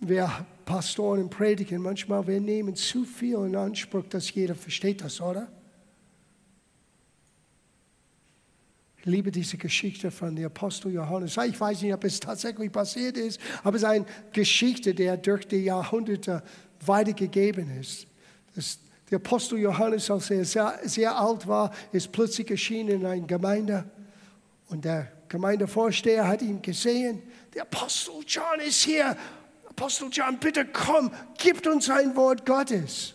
Wir 0.00 0.46
Pastoren 0.64 1.30
predigen, 1.30 1.80
manchmal 1.80 2.26
wir 2.26 2.40
nehmen 2.40 2.76
zu 2.76 3.04
viel 3.04 3.36
in 3.38 3.56
Anspruch, 3.56 4.04
dass 4.10 4.32
jeder 4.32 4.54
versteht 4.54 5.02
das, 5.02 5.20
oder? 5.20 5.48
Ich 8.98 9.06
liebe 9.06 9.32
diese 9.32 9.56
Geschichte 9.56 10.10
von 10.10 10.36
dem 10.36 10.46
Apostel 10.46 10.92
Johannes. 10.92 11.36
Ich 11.38 11.58
weiß 11.58 11.82
nicht, 11.82 11.94
ob 11.94 12.04
es 12.04 12.20
tatsächlich 12.20 12.70
passiert 12.70 13.16
ist, 13.16 13.40
aber 13.62 13.76
es 13.76 13.82
ist 13.82 13.88
eine 13.88 14.04
Geschichte, 14.32 14.94
die 14.94 15.10
durch 15.22 15.46
die 15.48 15.64
Jahrhunderte 15.64 16.42
weitergegeben 16.84 17.70
ist. 17.80 18.06
Das, 18.54 18.78
der 19.10 19.16
Apostel 19.16 19.58
Johannes, 19.58 20.10
als 20.10 20.30
er 20.30 20.44
sehr, 20.44 20.80
sehr 20.84 21.18
alt 21.18 21.46
war, 21.46 21.72
ist 21.92 22.12
plötzlich 22.12 22.50
erschienen 22.50 23.00
in 23.00 23.06
einer 23.06 23.26
Gemeinde. 23.26 23.90
Und 24.68 24.84
der 24.84 25.10
Gemeindevorsteher 25.28 26.28
hat 26.28 26.42
ihn 26.42 26.60
gesehen. 26.60 27.22
Der 27.54 27.62
Apostel 27.62 28.20
John 28.26 28.60
ist 28.60 28.82
hier 28.82 29.16
Apostel 29.78 30.08
John, 30.10 30.38
bitte 30.40 30.64
komm, 30.64 31.12
gib 31.38 31.64
uns 31.64 31.88
ein 31.88 32.16
Wort 32.16 32.44
Gottes. 32.44 33.14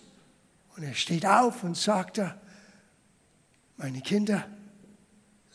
Und 0.78 0.84
er 0.84 0.94
steht 0.94 1.26
auf 1.26 1.62
und 1.64 1.76
sagte, 1.76 2.40
meine 3.76 4.00
Kinder, 4.00 4.48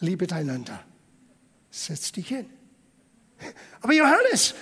liebet 0.00 0.34
einander. 0.34 0.84
Setz 1.70 2.12
dich 2.12 2.28
hin. 2.28 2.50
Aber 3.80 3.94
Johannes, 3.94 4.54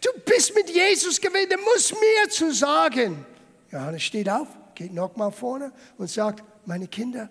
du 0.00 0.10
bist 0.24 0.54
mit 0.54 0.70
Jesus 0.70 1.20
gewesen, 1.20 1.50
du 1.50 1.56
musst 1.74 1.90
mehr 1.90 2.30
zu 2.30 2.52
sagen. 2.54 3.26
Johannes 3.72 4.04
steht 4.04 4.28
auf, 4.30 4.46
geht 4.76 4.94
nochmal 4.94 5.32
vorne 5.32 5.72
und 5.96 6.08
sagt, 6.08 6.44
meine 6.64 6.86
Kinder, 6.86 7.28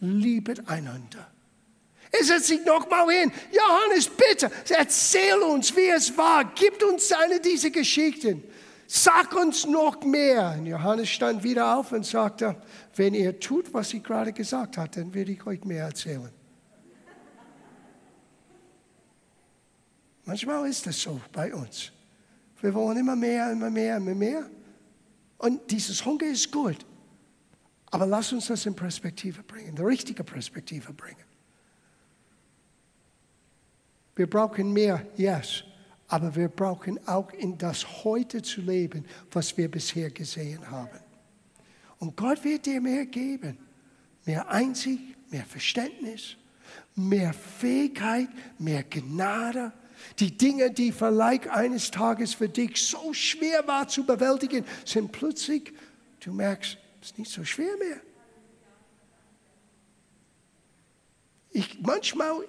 liebet 0.00 0.68
einander. 0.68 1.30
Er 2.10 2.24
setzt 2.24 2.46
sich 2.46 2.64
nochmal 2.64 3.08
hin. 3.10 3.32
Johannes, 3.52 4.08
bitte, 4.08 4.50
erzähl 4.70 5.38
uns, 5.42 5.76
wie 5.76 5.88
es 5.88 6.16
war. 6.16 6.44
Gib 6.54 6.82
uns 6.82 7.12
eine 7.12 7.40
dieser 7.40 7.70
Geschichten. 7.70 8.42
Sag 8.86 9.34
uns 9.36 9.66
noch 9.66 10.02
mehr. 10.02 10.56
Und 10.58 10.66
Johannes 10.66 11.10
stand 11.10 11.42
wieder 11.42 11.76
auf 11.76 11.92
und 11.92 12.06
sagte, 12.06 12.56
wenn 12.96 13.12
ihr 13.12 13.38
tut, 13.38 13.72
was 13.74 13.92
ich 13.92 14.02
gerade 14.02 14.32
gesagt 14.32 14.78
habe, 14.78 14.88
dann 14.88 15.12
werde 15.12 15.32
ich 15.32 15.46
euch 15.46 15.62
mehr 15.64 15.84
erzählen. 15.84 16.30
Manchmal 20.24 20.68
ist 20.68 20.86
das 20.86 21.00
so 21.00 21.20
bei 21.32 21.54
uns. 21.54 21.92
Wir 22.60 22.72
wollen 22.74 22.98
immer 22.98 23.16
mehr, 23.16 23.52
immer 23.52 23.70
mehr, 23.70 23.98
immer 23.98 24.14
mehr. 24.14 24.48
Und 25.36 25.70
dieses 25.70 26.04
Hunger 26.04 26.26
ist 26.26 26.50
gut. 26.50 26.84
Aber 27.90 28.06
lass 28.06 28.32
uns 28.32 28.46
das 28.48 28.66
in 28.66 28.74
Perspektive 28.74 29.42
bringen, 29.42 29.76
die 29.76 29.82
richtige 29.82 30.24
Perspektive 30.24 30.92
bringen. 30.92 31.27
Wir 34.18 34.28
brauchen 34.28 34.72
mehr, 34.72 35.06
yes. 35.16 35.62
Aber 36.08 36.34
wir 36.34 36.48
brauchen 36.48 36.98
auch 37.06 37.32
in 37.32 37.56
das 37.56 38.04
Heute 38.04 38.42
zu 38.42 38.62
leben, 38.62 39.04
was 39.30 39.56
wir 39.56 39.70
bisher 39.70 40.10
gesehen 40.10 40.68
haben. 40.68 40.98
Und 41.98 42.16
Gott 42.16 42.42
wird 42.42 42.66
dir 42.66 42.80
mehr 42.80 43.06
geben. 43.06 43.56
Mehr 44.24 44.48
Einsicht, 44.48 45.02
mehr 45.30 45.44
Verständnis, 45.44 46.36
mehr 46.96 47.32
Fähigkeit, 47.32 48.28
mehr 48.58 48.82
Gnade, 48.82 49.72
Die 50.18 50.36
Dinge, 50.36 50.70
die 50.70 50.92
vielleicht 50.92 51.48
eines 51.48 51.90
Tages 51.90 52.34
für 52.34 52.48
dich 52.48 52.80
so 52.86 53.12
schwer 53.12 53.66
war 53.66 53.88
zu 53.88 54.04
bewältigen, 54.04 54.64
sind 54.84 55.12
plötzlich, 55.12 55.72
du 56.20 56.32
merkst, 56.32 56.78
es 57.00 57.10
ist 57.10 57.18
nicht 57.18 57.30
so 57.30 57.44
schwer 57.44 57.76
mehr. 57.78 58.00
Ich, 61.50 61.80
manchmal, 61.80 62.44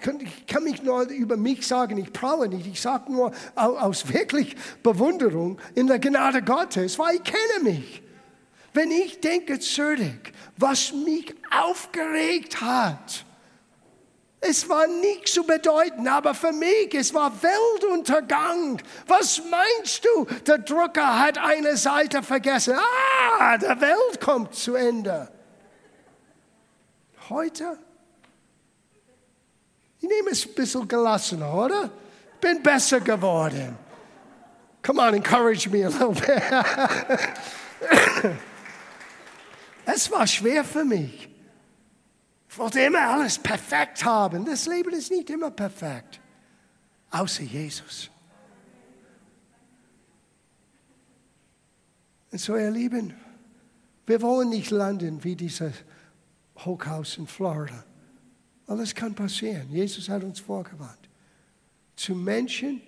kann, 0.00 0.20
ich 0.20 0.46
kann 0.46 0.64
mich 0.64 0.82
nur 0.82 1.02
über 1.08 1.36
mich 1.36 1.66
sagen, 1.66 1.98
ich 1.98 2.12
brauche 2.12 2.48
nicht. 2.48 2.66
Ich 2.66 2.80
sage 2.80 3.12
nur 3.12 3.32
aus 3.54 4.12
wirklich 4.12 4.56
Bewunderung 4.82 5.58
in 5.74 5.86
der 5.86 5.98
Gnade 5.98 6.42
Gottes, 6.42 6.98
weil 6.98 7.16
ich 7.16 7.24
kenne 7.24 7.64
mich. 7.64 8.02
Wenn 8.72 8.90
ich 8.90 9.20
denke 9.20 9.58
zurück, 9.58 10.32
was 10.56 10.92
mich 10.92 11.34
aufgeregt 11.50 12.60
hat, 12.60 13.24
es 14.40 14.68
war 14.68 14.86
nicht 14.86 15.28
zu 15.28 15.42
bedeuten, 15.42 16.06
aber 16.06 16.32
für 16.32 16.52
mich, 16.52 16.94
es 16.94 17.12
war 17.12 17.32
Weltuntergang. 17.42 18.80
Was 19.08 19.42
meinst 19.50 20.04
du? 20.04 20.26
Der 20.46 20.58
Drucker 20.58 21.18
hat 21.18 21.38
eine 21.38 21.76
Seite 21.76 22.22
vergessen. 22.22 22.76
Ah, 23.40 23.58
der 23.58 23.80
Welt 23.80 24.20
kommt 24.20 24.54
zu 24.54 24.76
Ende. 24.76 25.28
Heute? 27.28 27.78
Ich 30.00 30.08
nehme 30.08 30.30
es 30.30 30.46
ein 30.46 30.54
bisschen 30.54 30.86
gelassener, 30.86 31.52
oder? 31.52 31.90
Bin 32.40 32.62
besser 32.62 33.00
geworden. 33.00 33.76
Come 34.82 35.02
on, 35.02 35.14
encourage 35.14 35.68
me 35.68 35.84
a 35.84 35.88
little 35.88 36.14
bit. 36.14 36.42
es 39.84 40.10
war 40.10 40.26
schwer 40.26 40.64
für 40.64 40.84
mich. 40.84 41.28
Ich 42.48 42.58
wollte 42.58 42.80
immer 42.80 43.00
alles 43.00 43.38
perfekt 43.38 44.04
haben. 44.04 44.44
Das 44.44 44.66
Leben 44.66 44.92
ist 44.92 45.10
nicht 45.10 45.30
immer 45.30 45.50
perfekt, 45.50 46.20
außer 47.10 47.42
Jesus. 47.42 48.10
Und 52.30 52.40
so, 52.40 52.56
ihr 52.56 52.70
Lieben, 52.70 53.14
wir 54.06 54.22
wollen 54.22 54.50
nicht 54.50 54.70
landen 54.70 55.22
wie 55.24 55.36
dieses 55.36 55.72
Hochhaus 56.56 57.18
in 57.18 57.26
Florida. 57.26 57.84
Alles 58.68 58.94
kann 58.94 59.14
passieren. 59.14 59.66
Jesus 59.70 60.08
hat 60.08 60.22
uns 60.22 60.40
vorgewarnt. 60.40 61.08
Zu 61.96 62.14
Menschen, 62.14 62.80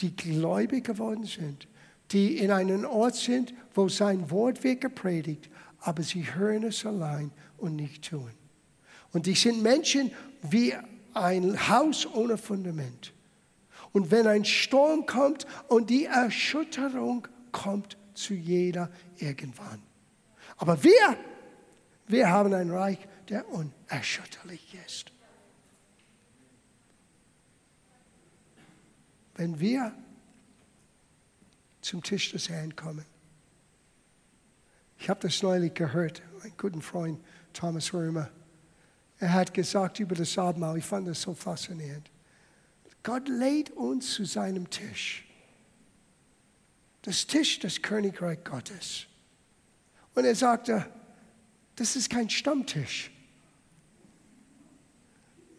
die 0.00 0.16
gläubig 0.16 0.84
geworden 0.84 1.26
sind, 1.26 1.68
die 2.10 2.38
in 2.38 2.50
einem 2.50 2.84
Ort 2.84 3.14
sind, 3.14 3.54
wo 3.74 3.88
sein 3.88 4.30
Wort 4.30 4.64
wird 4.64 4.80
gepredigt, 4.80 5.50
aber 5.80 6.02
sie 6.02 6.34
hören 6.34 6.64
es 6.64 6.84
allein 6.84 7.30
und 7.58 7.76
nicht 7.76 8.08
tun. 8.08 8.30
Und 9.12 9.26
die 9.26 9.34
sind 9.34 9.62
Menschen 9.62 10.10
wie 10.42 10.74
ein 11.14 11.68
Haus 11.68 12.06
ohne 12.06 12.38
Fundament. 12.38 13.12
Und 13.92 14.10
wenn 14.10 14.26
ein 14.26 14.44
Sturm 14.44 15.06
kommt 15.06 15.46
und 15.68 15.90
die 15.90 16.06
Erschütterung 16.06 17.28
kommt 17.52 17.96
zu 18.14 18.34
jeder 18.34 18.90
irgendwann. 19.18 19.82
Aber 20.56 20.82
wir, 20.82 21.16
wir 22.06 22.30
haben 22.30 22.52
ein 22.54 22.70
Reich, 22.70 22.98
der 23.28 23.48
unerschütterlich 23.48 24.76
ist. 24.86 25.12
Wenn 29.34 29.60
wir 29.60 29.92
zum 31.80 32.02
Tisch 32.02 32.32
des 32.32 32.48
Herrn 32.48 32.74
kommen. 32.74 33.04
Ich 34.98 35.08
habe 35.08 35.20
das 35.20 35.42
neulich 35.42 35.74
gehört, 35.74 36.22
mein 36.42 36.56
guter 36.56 36.80
Freund 36.80 37.22
Thomas 37.52 37.92
Römer 37.92 38.30
er 39.18 39.32
hat 39.32 39.54
gesagt 39.54 39.98
über 39.98 40.14
das 40.14 40.36
Abendmahl, 40.36 40.76
ich 40.76 40.84
fand 40.84 41.08
das 41.08 41.22
so 41.22 41.34
faszinierend. 41.34 42.10
Gott 43.02 43.28
lädt 43.28 43.70
uns 43.70 44.12
zu 44.14 44.24
seinem 44.24 44.68
Tisch. 44.68 45.24
Das 47.02 47.26
Tisch 47.26 47.60
des 47.60 47.80
Königreich 47.80 48.42
Gottes. 48.44 49.06
Und 50.14 50.24
er 50.24 50.34
sagte, 50.34 50.86
das 51.76 51.94
ist 51.94 52.10
kein 52.10 52.28
Stammtisch. 52.28 53.10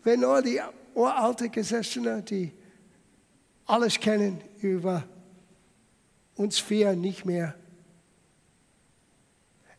Wenn 0.07 0.21
nur 0.21 0.41
die 0.41 0.61
uralte 0.93 1.49
Gesessene, 1.49 2.23
die 2.23 2.53
alles 3.65 3.99
kennen 3.99 4.41
über 4.61 5.03
uns 6.35 6.59
vier 6.59 6.95
nicht 6.95 7.25
mehr. 7.25 7.53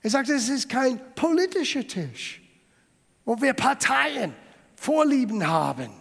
Er 0.02 0.10
sagte, 0.10 0.34
es 0.34 0.50
ist 0.50 0.68
kein 0.68 1.00
politischer 1.14 1.86
Tisch 1.86 2.42
wo 3.28 3.38
wir 3.42 3.52
Parteien, 3.52 4.34
Vorlieben 4.74 5.46
haben. 5.46 5.92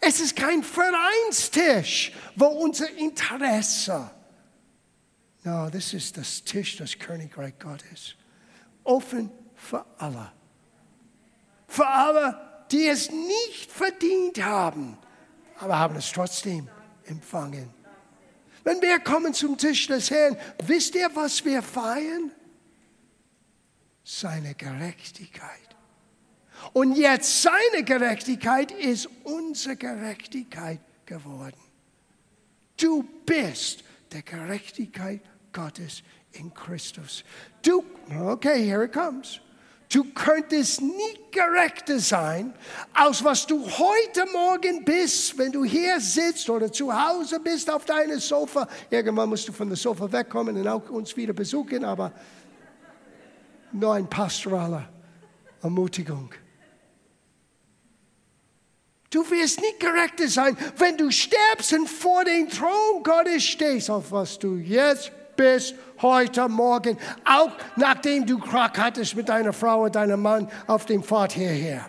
Es 0.00 0.20
ist 0.20 0.36
kein 0.36 0.62
Vereinstisch, 0.62 2.12
wo 2.36 2.46
unser 2.46 2.88
Interesse. 2.92 4.12
No, 5.42 5.68
das 5.70 5.92
ist 5.92 6.16
das 6.16 6.44
Tisch 6.44 6.76
des 6.76 7.00
Königreich 7.00 7.58
Gottes. 7.58 8.14
Offen 8.84 9.28
für 9.56 9.84
alle. 9.98 10.30
Für 11.66 11.86
alle, 11.88 12.53
die 12.70 12.86
es 12.86 13.10
nicht 13.10 13.70
verdient 13.70 14.42
haben, 14.42 14.96
aber 15.58 15.78
haben 15.78 15.96
es 15.96 16.10
trotzdem 16.12 16.68
empfangen. 17.06 17.70
Wenn 18.64 18.80
wir 18.80 18.98
kommen 18.98 19.34
zum 19.34 19.58
Tisch 19.58 19.86
des 19.86 20.10
Herrn, 20.10 20.36
wisst 20.66 20.94
ihr, 20.94 21.10
was 21.14 21.44
wir 21.44 21.62
feiern? 21.62 22.32
Seine 24.02 24.54
Gerechtigkeit. 24.54 25.50
Und 26.72 26.96
jetzt 26.96 27.42
seine 27.42 27.84
Gerechtigkeit 27.84 28.72
ist 28.72 29.08
unsere 29.24 29.76
Gerechtigkeit 29.76 30.80
geworden. 31.04 31.60
Du 32.78 33.02
bist 33.26 33.84
der 34.12 34.22
Gerechtigkeit 34.22 35.20
Gottes 35.52 36.02
in 36.32 36.52
Christus. 36.54 37.24
Du, 37.62 37.84
okay, 38.18 38.64
here 38.64 38.84
it 38.84 38.92
comes. 38.92 39.40
Du 39.94 40.02
könntest 40.12 40.80
nicht 40.80 41.30
gerechter 41.30 42.00
sein, 42.00 42.52
als 42.92 43.22
was 43.22 43.46
du 43.46 43.64
heute 43.64 44.26
Morgen 44.32 44.84
bist, 44.84 45.38
wenn 45.38 45.52
du 45.52 45.62
hier 45.62 46.00
sitzt 46.00 46.50
oder 46.50 46.72
zu 46.72 46.92
Hause 46.92 47.38
bist 47.38 47.70
auf 47.70 47.84
deinem 47.84 48.18
Sofa. 48.18 48.66
Irgendwann 48.90 49.28
musst 49.28 49.46
du 49.46 49.52
von 49.52 49.68
der 49.68 49.76
Sofa 49.76 50.10
wegkommen 50.10 50.56
und 50.56 50.66
auch 50.66 50.90
uns 50.90 51.16
wieder 51.16 51.32
besuchen, 51.32 51.84
aber 51.84 52.12
nur 53.70 53.94
ein 53.94 54.10
pastoraler 54.10 54.88
Ermutigung. 55.62 56.34
Du 59.10 59.30
wirst 59.30 59.60
nicht 59.60 59.78
gerechter 59.78 60.26
sein, 60.26 60.56
wenn 60.76 60.96
du 60.96 61.08
stirbst 61.12 61.72
und 61.72 61.88
vor 61.88 62.24
dem 62.24 62.48
Thron 62.48 63.04
Gottes 63.04 63.44
stehst, 63.44 63.88
auf 63.88 64.10
was 64.10 64.40
du 64.40 64.56
jetzt 64.56 65.12
bist, 65.36 65.74
heute 66.00 66.48
Morgen, 66.48 66.98
auch 67.24 67.52
nachdem 67.76 68.26
du 68.26 68.38
Krach 68.38 68.72
hattest 68.76 69.16
mit 69.16 69.28
deiner 69.28 69.52
Frau 69.52 69.82
oder 69.82 69.90
deinem 69.90 70.22
Mann 70.22 70.50
auf 70.66 70.86
dem 70.86 71.02
Pfad 71.02 71.32
hierher. 71.32 71.86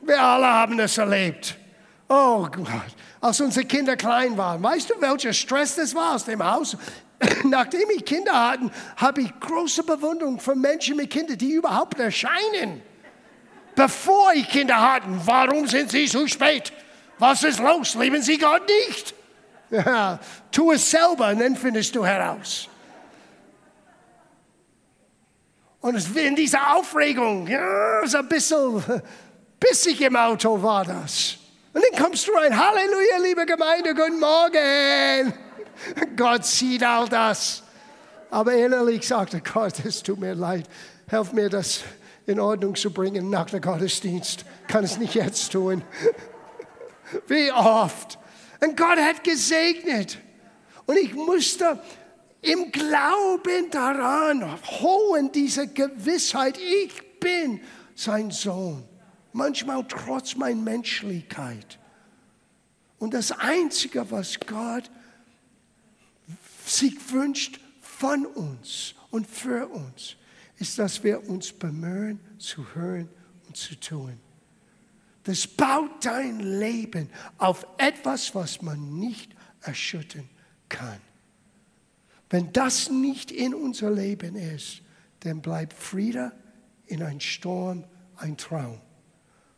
Wir 0.00 0.20
alle 0.20 0.46
haben 0.46 0.78
es 0.80 0.96
erlebt. 0.96 1.56
Oh 2.08 2.46
Gott, 2.50 2.68
als 3.20 3.40
unsere 3.40 3.66
Kinder 3.66 3.96
klein 3.96 4.36
waren. 4.36 4.62
Weißt 4.62 4.90
du, 4.90 4.94
welcher 5.00 5.32
Stress 5.32 5.74
das 5.74 5.94
war 5.94 6.14
aus 6.14 6.24
dem 6.24 6.42
Haus? 6.42 6.76
Nachdem 7.44 7.90
ich 7.94 8.04
Kinder 8.04 8.50
hatten, 8.50 8.70
habe 8.96 9.22
ich 9.22 9.40
große 9.40 9.82
Bewunderung 9.82 10.40
für 10.40 10.54
Menschen 10.54 10.96
mit 10.96 11.10
Kindern, 11.10 11.36
die 11.36 11.52
überhaupt 11.52 11.98
erscheinen 11.98 12.82
bevor 13.78 14.32
ich 14.34 14.48
Kinder 14.48 14.80
hatten. 14.80 15.20
Warum 15.24 15.68
sind 15.68 15.90
sie 15.90 16.08
so 16.08 16.26
spät? 16.26 16.72
Was 17.18 17.44
ist 17.44 17.60
los? 17.60 17.94
Lieben 17.94 18.20
sie 18.20 18.36
Gott 18.36 18.62
nicht? 18.88 19.14
Ja, 19.70 20.18
tu 20.50 20.72
es 20.72 20.90
selber 20.90 21.28
und 21.28 21.40
dann 21.40 21.56
findest 21.56 21.94
du 21.94 22.04
heraus. 22.04 22.68
Und 25.80 26.16
in 26.16 26.34
dieser 26.34 26.74
Aufregung, 26.74 27.46
ja, 27.46 28.06
so 28.06 28.18
ein 28.18 28.28
bisschen 28.28 28.82
bissig 29.60 30.00
im 30.00 30.16
Auto 30.16 30.60
war 30.62 30.84
das. 30.84 31.36
Und 31.72 31.84
dann 31.84 32.02
kommst 32.02 32.26
du 32.26 32.32
rein, 32.32 32.58
Halleluja, 32.58 33.18
liebe 33.22 33.46
Gemeinde, 33.46 33.94
guten 33.94 34.18
Morgen. 34.18 35.32
Gott 36.16 36.44
sieht 36.44 36.82
all 36.82 37.08
das. 37.08 37.62
Aber 38.30 38.52
innerlich 38.54 39.06
sagte 39.06 39.40
Gott, 39.40 39.84
es 39.84 40.02
tut 40.02 40.18
mir 40.18 40.34
leid, 40.34 40.66
helf 41.08 41.32
mir 41.32 41.48
das 41.48 41.80
in 42.26 42.40
Ordnung 42.40 42.74
zu 42.74 42.92
bringen 42.92 43.30
nach 43.30 43.46
dem 43.46 43.60
Gottesdienst. 43.60 44.44
Kann 44.66 44.84
es 44.84 44.98
nicht 44.98 45.14
jetzt 45.14 45.52
tun. 45.52 45.82
Wie 47.26 47.52
oft. 47.52 48.18
Und 48.60 48.76
Gott 48.76 48.98
hat 48.98 49.22
gesegnet. 49.22 50.18
Und 50.86 50.96
ich 50.96 51.14
musste 51.14 51.80
im 52.40 52.70
Glauben 52.70 53.70
daran 53.70 54.58
holen, 54.80 55.30
diese 55.32 55.68
Gewissheit, 55.68 56.58
ich 56.58 57.20
bin 57.20 57.60
sein 57.94 58.30
Sohn. 58.30 58.84
Manchmal 59.32 59.84
trotz 59.86 60.34
meiner 60.34 60.60
Menschlichkeit. 60.60 61.78
Und 62.98 63.14
das 63.14 63.32
Einzige, 63.32 64.10
was 64.10 64.38
Gott 64.40 64.90
sich 66.64 67.12
wünscht 67.12 67.60
von 67.80 68.26
uns 68.26 68.94
und 69.10 69.26
für 69.26 69.68
uns, 69.68 70.16
ist, 70.56 70.78
dass 70.78 71.02
wir 71.04 71.28
uns 71.28 71.52
bemühen, 71.52 72.20
zu 72.38 72.74
hören 72.74 73.08
und 73.46 73.56
zu 73.56 73.78
tun. 73.78 74.18
Das 75.28 75.46
baut 75.46 76.06
dein 76.06 76.40
Leben 76.40 77.10
auf 77.36 77.66
etwas, 77.76 78.34
was 78.34 78.62
man 78.62 78.98
nicht 78.98 79.36
erschüttern 79.60 80.26
kann. 80.70 81.02
Wenn 82.30 82.50
das 82.54 82.88
nicht 82.88 83.30
in 83.30 83.52
unser 83.54 83.90
Leben 83.90 84.36
ist, 84.36 84.80
dann 85.20 85.42
bleibt 85.42 85.74
Friede 85.74 86.32
in 86.86 87.02
ein 87.02 87.20
Sturm 87.20 87.84
ein 88.16 88.38
Traum. 88.38 88.80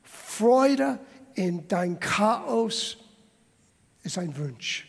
Freude 0.02 0.98
in 1.34 1.68
dein 1.68 2.00
Chaos 2.00 2.96
ist 4.02 4.18
ein 4.18 4.36
Wunsch. 4.36 4.88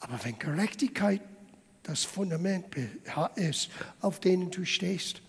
Aber 0.00 0.18
wenn 0.24 0.36
Gerechtigkeit 0.36 1.22
das 1.84 2.02
Fundament 2.02 2.74
ist, 3.36 3.70
auf 4.00 4.18
dem 4.18 4.50
du 4.50 4.64
stehst, 4.64 5.22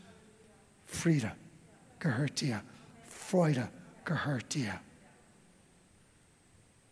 Friede 0.87 1.31
gehört 1.99 2.41
dir, 2.41 2.63
Freude 3.07 3.69
gehört 4.05 4.53
dir. 4.53 4.79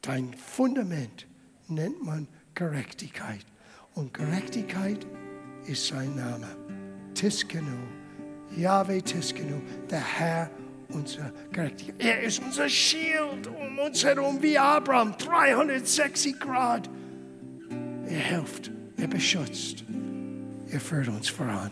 Dein 0.02 0.34
Fundament 0.34 1.28
nennt 1.68 2.04
man 2.04 2.28
Gerechtigkeit. 2.56 3.46
Und 3.96 4.14
Gerechtigkeit 4.14 5.06
ist 5.66 5.88
sein 5.88 6.16
Name. 6.16 6.48
Tiskenu, 7.14 7.78
Yahweh 8.58 9.02
Tiskenu, 9.02 9.62
der 9.90 10.02
Herr 10.02 10.50
unserer 10.90 11.32
Gerechtigkeit. 11.52 12.04
Er 12.04 12.22
ist 12.22 12.40
unser 12.40 12.68
Schild 12.68 13.48
um 13.48 13.80
uns 13.80 14.04
herum 14.04 14.42
wie 14.42 14.58
Abraham, 14.58 15.16
360 15.18 16.40
Grad. 16.40 16.90
Er 18.08 18.20
hilft, 18.20 18.72
er 18.98 19.08
beschützt, 19.08 19.86
er 20.70 20.80
führt 20.80 21.08
uns 21.08 21.30
voran. 21.30 21.72